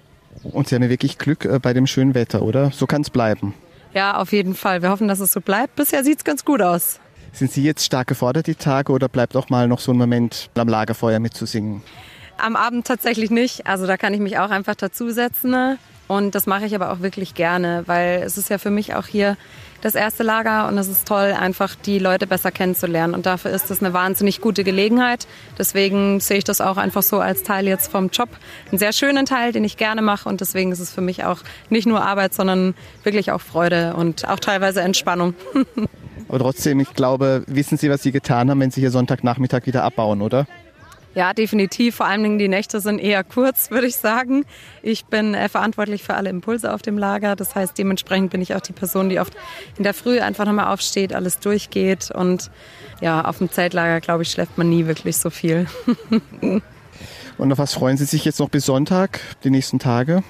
Und 0.45 0.69
Sie 0.69 0.77
haben 0.77 0.83
ja 0.85 0.91
wirklich 0.91 1.19
Glück 1.19 1.45
äh, 1.45 1.59
bei 1.61 1.73
dem 1.73 1.89
schönen 1.89 2.15
Wetter, 2.15 2.43
oder? 2.43 2.71
So 2.71 2.87
kann 2.87 3.03
es 3.03 3.11
bleiben. 3.11 3.55
Ja, 3.93 4.17
auf 4.17 4.33
jeden 4.33 4.55
Fall. 4.55 4.83
Wir 4.83 4.91
hoffen, 4.91 5.09
dass 5.09 5.21
es 5.21 5.33
so 5.33 5.41
bleibt. 5.41 5.77
Bisher 5.77 6.05
sieht 6.05 6.19
es 6.19 6.25
ganz 6.25 6.45
gut 6.45 6.63
aus. 6.63 7.01
Sind 7.33 7.53
Sie 7.53 7.63
jetzt 7.63 7.85
stark 7.85 8.09
gefordert 8.09 8.47
die 8.47 8.55
Tage 8.55 8.93
oder 8.93 9.09
bleibt 9.09 9.37
auch 9.37 9.49
mal 9.51 9.69
noch 9.69 9.81
so 9.81 9.93
ein 9.93 9.99
Moment 9.99 10.51
am 10.57 10.69
Lagerfeuer 10.69 11.21
mitzusingen? 11.21 11.83
Am 12.39 12.57
Abend 12.57 12.87
tatsächlich 12.87 13.31
nicht. 13.31 13.67
Also 13.67 13.87
da 13.87 13.97
kann 13.97 14.15
ich 14.15 14.21
mich 14.21 14.39
auch 14.39 14.51
einfach 14.51 14.75
dazusetzen. 14.75 15.79
Und 16.11 16.35
das 16.35 16.49
mache 16.49 16.67
ich 16.67 16.75
aber 16.75 16.91
auch 16.91 17.03
wirklich 17.03 17.35
gerne, 17.37 17.85
weil 17.87 18.25
es 18.25 18.37
ist 18.37 18.51
ja 18.51 18.59
für 18.59 18.73
mich 18.73 18.97
auch 18.97 19.07
hier 19.07 19.37
das 19.81 19.95
erste 19.95 20.25
Lager 20.25 20.67
und 20.67 20.77
es 20.77 20.89
ist 20.89 21.07
toll, 21.07 21.37
einfach 21.39 21.77
die 21.77 22.01
Leute 22.01 22.27
besser 22.27 22.51
kennenzulernen. 22.51 23.15
Und 23.15 23.27
dafür 23.27 23.53
ist 23.53 23.71
es 23.71 23.81
eine 23.81 23.93
wahnsinnig 23.93 24.41
gute 24.41 24.65
Gelegenheit. 24.65 25.29
Deswegen 25.57 26.19
sehe 26.19 26.39
ich 26.39 26.43
das 26.43 26.61
auch 26.61 26.79
einfach 26.79 27.05
so 27.05 27.21
als 27.21 27.45
Teil 27.45 27.69
jetzt 27.69 27.93
vom 27.93 28.09
Job. 28.09 28.29
Einen 28.71 28.81
sehr 28.81 28.93
schönen 28.93 29.25
Teil, 29.25 29.53
den 29.53 29.63
ich 29.63 29.77
gerne 29.77 30.03
mache. 30.03 30.29
Und 30.29 30.41
deswegen 30.41 30.73
ist 30.73 30.81
es 30.81 30.91
für 30.91 31.01
mich 31.01 31.23
auch 31.23 31.43
nicht 31.69 31.87
nur 31.87 32.03
Arbeit, 32.03 32.35
sondern 32.35 32.75
wirklich 33.05 33.31
auch 33.31 33.41
Freude 33.41 33.95
und 33.95 34.29
auch 34.29 34.41
teilweise 34.41 34.81
Entspannung. 34.81 35.35
Aber 36.29 36.41
trotzdem, 36.41 36.81
ich 36.81 36.93
glaube, 36.93 37.45
wissen 37.47 37.79
Sie, 37.79 37.89
was 37.89 38.03
Sie 38.03 38.11
getan 38.11 38.51
haben, 38.51 38.59
wenn 38.59 38.73
Sie 38.73 38.81
hier 38.81 38.91
Sonntagnachmittag 38.91 39.67
wieder 39.67 39.85
abbauen, 39.85 40.23
oder? 40.23 40.49
Ja, 41.15 41.35
definitiv. 41.35 41.97
Vor 41.97 42.07
allen 42.07 42.23
Dingen 42.23 42.39
die 42.39 42.49
Nächte 42.49 42.81
sind 42.81 43.01
eher 43.01 43.25
kurz, 43.25 43.71
würde 43.71 43.89
ich 43.89 43.97
sagen. 43.97 44.45
Ich 44.83 45.07
bin 45.07 45.35
äh, 45.35 45.49
verantwortlich 45.49 46.05
für 46.05 46.15
alle 46.15 46.31
Impulse 46.31 46.73
auf 46.73 46.83
dem 46.83 46.99
Lager. 46.99 47.35
Das 47.35 47.55
heißt, 47.55 47.77
dementsprechend 47.77 48.31
bin 48.31 48.41
ich 48.41 48.55
auch 48.55 48.61
die 48.61 48.73
Person, 48.73 49.09
die 49.09 49.19
oft 49.19 49.35
in 49.77 49.83
der 49.83 49.95
Früh 49.95 50.21
einfach 50.21 50.45
nochmal 50.45 50.73
aufsteht, 50.73 51.13
alles 51.13 51.41
durchgeht. 51.41 52.11
Und 52.13 52.51
ja, 53.01 53.25
auf 53.25 53.39
dem 53.39 53.51
Zeltlager, 53.51 54.01
glaube 54.01 54.23
ich, 54.23 54.31
schläft 54.31 54.57
man 54.57 54.69
nie 54.69 54.87
wirklich 54.87 55.17
so 55.17 55.31
viel. 55.31 55.67
Und 57.41 57.51
auf 57.53 57.59
was 57.59 57.73
freuen 57.73 57.97
Sie 57.97 58.05
sich 58.05 58.27
jetzt 58.27 58.39
noch 58.39 58.51
bis 58.51 58.67
Sonntag, 58.67 59.19
die 59.45 59.51
nächsten 59.51 59.79
Tage? 59.79 60.23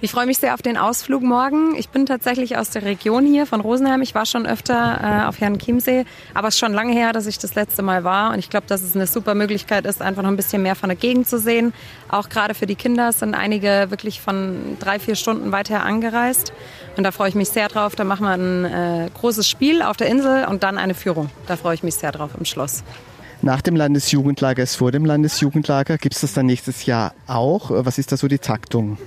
Ich 0.00 0.12
freue 0.12 0.26
mich 0.26 0.38
sehr 0.38 0.54
auf 0.54 0.62
den 0.62 0.76
Ausflug 0.76 1.20
morgen. 1.20 1.74
Ich 1.76 1.88
bin 1.88 2.06
tatsächlich 2.06 2.56
aus 2.56 2.70
der 2.70 2.84
Region 2.84 3.26
hier 3.26 3.46
von 3.46 3.60
Rosenheim. 3.60 4.00
Ich 4.00 4.14
war 4.14 4.26
schon 4.26 4.46
öfter 4.46 5.00
äh, 5.02 5.26
auf 5.26 5.40
Herrn 5.40 5.58
Chiemsee, 5.58 6.04
aber 6.34 6.48
es 6.48 6.54
ist 6.54 6.60
schon 6.60 6.72
lange 6.72 6.92
her, 6.92 7.12
dass 7.12 7.26
ich 7.26 7.38
das 7.38 7.56
letzte 7.56 7.82
Mal 7.82 8.04
war. 8.04 8.32
Und 8.32 8.38
ich 8.38 8.48
glaube, 8.48 8.66
dass 8.68 8.82
es 8.82 8.94
eine 8.94 9.08
super 9.08 9.34
Möglichkeit 9.34 9.86
ist, 9.86 10.00
einfach 10.00 10.22
noch 10.22 10.30
ein 10.30 10.36
bisschen 10.36 10.62
mehr 10.62 10.76
von 10.76 10.88
der 10.88 10.96
Gegend 10.96 11.26
zu 11.26 11.38
sehen. 11.38 11.72
Auch 12.08 12.28
gerade 12.28 12.54
für 12.54 12.66
die 12.66 12.76
Kinder 12.76 13.12
sind 13.12 13.34
einige 13.34 13.86
wirklich 13.90 14.20
von 14.20 14.76
drei, 14.78 15.00
vier 15.00 15.16
Stunden 15.16 15.50
weiter 15.50 15.82
angereist. 15.82 16.52
Und 16.96 17.02
da 17.02 17.10
freue 17.10 17.28
ich 17.28 17.34
mich 17.34 17.48
sehr 17.48 17.66
drauf. 17.66 17.96
Da 17.96 18.04
machen 18.04 18.24
wir 18.24 18.34
ein 18.34 18.64
äh, 18.64 19.10
großes 19.14 19.48
Spiel 19.48 19.82
auf 19.82 19.96
der 19.96 20.06
Insel 20.06 20.44
und 20.44 20.62
dann 20.62 20.78
eine 20.78 20.94
Führung. 20.94 21.28
Da 21.48 21.56
freue 21.56 21.74
ich 21.74 21.82
mich 21.82 21.96
sehr 21.96 22.12
drauf 22.12 22.30
im 22.38 22.44
Schloss. 22.44 22.84
Nach 23.42 23.60
dem 23.60 23.74
Landesjugendlager 23.74 24.62
ist 24.62 24.76
vor 24.76 24.92
dem 24.92 25.04
Landesjugendlager. 25.04 25.98
Gibt 25.98 26.14
es 26.14 26.20
das 26.20 26.32
dann 26.32 26.46
nächstes 26.46 26.86
Jahr 26.86 27.12
auch? 27.26 27.70
Was 27.70 27.98
ist 27.98 28.12
da 28.12 28.16
so 28.16 28.28
die 28.28 28.38
Taktung? 28.38 28.98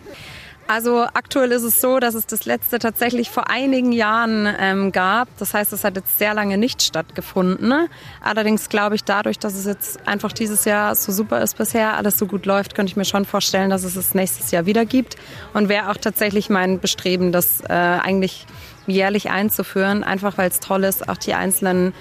Also 0.67 1.03
aktuell 1.13 1.51
ist 1.51 1.63
es 1.63 1.79
so, 1.79 1.99
dass 1.99 2.15
es 2.15 2.25
das 2.25 2.45
letzte 2.45 2.79
tatsächlich 2.79 3.29
vor 3.29 3.49
einigen 3.49 3.91
Jahren 3.91 4.51
ähm, 4.59 4.91
gab. 4.91 5.29
Das 5.37 5.53
heißt, 5.53 5.71
es 5.73 5.83
hat 5.83 5.95
jetzt 5.95 6.17
sehr 6.17 6.33
lange 6.33 6.57
nicht 6.57 6.81
stattgefunden. 6.81 7.87
Allerdings 8.21 8.67
glaube 8.67 8.95
ich, 8.95 9.03
dadurch, 9.03 9.39
dass 9.39 9.53
es 9.53 9.65
jetzt 9.65 10.05
einfach 10.07 10.33
dieses 10.33 10.65
Jahr 10.65 10.95
so 10.95 11.11
super 11.11 11.41
ist 11.41 11.57
bisher, 11.57 11.95
alles 11.95 12.17
so 12.17 12.25
gut 12.25 12.45
läuft, 12.45 12.75
könnte 12.75 12.89
ich 12.89 12.97
mir 12.97 13.05
schon 13.05 13.25
vorstellen, 13.25 13.69
dass 13.69 13.83
es 13.83 13.95
es 13.95 14.15
nächstes 14.15 14.51
Jahr 14.51 14.65
wieder 14.65 14.85
gibt. 14.85 15.15
Und 15.53 15.69
wäre 15.69 15.91
auch 15.91 15.97
tatsächlich 15.97 16.49
mein 16.49 16.79
Bestreben, 16.79 17.31
das 17.31 17.61
äh, 17.61 17.73
eigentlich 17.73 18.47
jährlich 18.87 19.29
einzuführen, 19.29 20.03
einfach 20.03 20.37
weil 20.37 20.49
es 20.49 20.59
toll 20.59 20.83
ist, 20.83 21.07
auch 21.07 21.17
die 21.17 21.35
einzelnen 21.35 21.93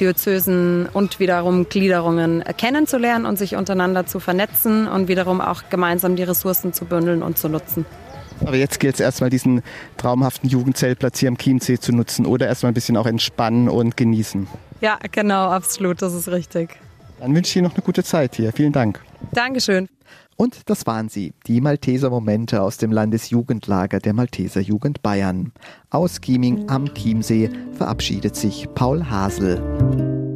Diözesen 0.00 0.88
und 0.92 1.20
wiederum 1.20 1.68
Gliederungen 1.68 2.44
kennenzulernen 2.56 3.26
und 3.26 3.38
sich 3.38 3.56
untereinander 3.56 4.06
zu 4.06 4.20
vernetzen 4.20 4.88
und 4.88 5.08
wiederum 5.08 5.40
auch 5.40 5.64
gemeinsam 5.70 6.16
die 6.16 6.22
Ressourcen 6.22 6.72
zu 6.72 6.84
bündeln 6.84 7.22
und 7.22 7.38
zu 7.38 7.48
nutzen. 7.48 7.84
Aber 8.44 8.56
jetzt 8.56 8.78
gilt 8.78 8.94
es 8.94 9.00
erstmal 9.00 9.30
diesen 9.30 9.62
traumhaften 9.96 10.48
Jugendzeltplatz 10.48 11.18
hier 11.18 11.28
am 11.28 11.38
Chiemsee 11.38 11.78
zu 11.78 11.92
nutzen 11.92 12.26
oder 12.26 12.46
erstmal 12.46 12.70
ein 12.70 12.74
bisschen 12.74 12.96
auch 12.96 13.06
entspannen 13.06 13.68
und 13.68 13.96
genießen. 13.96 14.46
Ja, 14.80 14.98
genau, 15.10 15.50
absolut, 15.50 16.02
das 16.02 16.14
ist 16.14 16.28
richtig. 16.28 16.78
Dann 17.20 17.34
wünsche 17.34 17.50
ich 17.50 17.56
Ihnen 17.56 17.66
noch 17.66 17.74
eine 17.74 17.82
gute 17.82 18.04
Zeit 18.04 18.36
hier. 18.36 18.52
Vielen 18.52 18.72
Dank. 18.72 19.02
Dankeschön. 19.32 19.88
Und 20.36 20.70
das 20.70 20.86
waren 20.86 21.08
sie, 21.08 21.32
die 21.48 21.60
Malteser 21.60 22.10
Momente 22.10 22.62
aus 22.62 22.76
dem 22.76 22.92
Landesjugendlager 22.92 23.98
der 23.98 24.12
Malteser 24.12 24.60
Jugend 24.60 25.02
Bayern. 25.02 25.52
Aus 25.90 26.20
Chieming 26.20 26.68
am 26.68 26.94
Chiemsee 26.94 27.50
verabschiedet 27.72 28.36
sich 28.36 28.68
Paul 28.74 29.04
Hasel. 29.10 29.60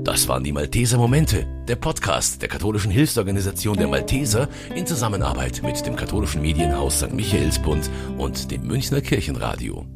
Das 0.03 0.27
waren 0.27 0.43
die 0.43 0.51
Malteser 0.51 0.99
Momente, 0.99 1.47
der 1.69 1.77
Podcast 1.77 2.43
der 2.43 2.49
katholischen 2.49 2.91
Hilfsorganisation 2.91 3.77
der 3.77 3.87
Malteser 3.87 4.49
in 4.75 4.85
Zusammenarbeit 4.89 5.63
mit 5.63 5.87
dem 5.87 5.95
katholischen 5.95 6.43
Medienhaus 6.43 6.99
St. 6.99 7.13
Michaelsbund 7.13 7.89
und 8.19 8.51
dem 8.51 8.67
Münchner 8.67 9.01
Kirchenradio. 9.01 9.87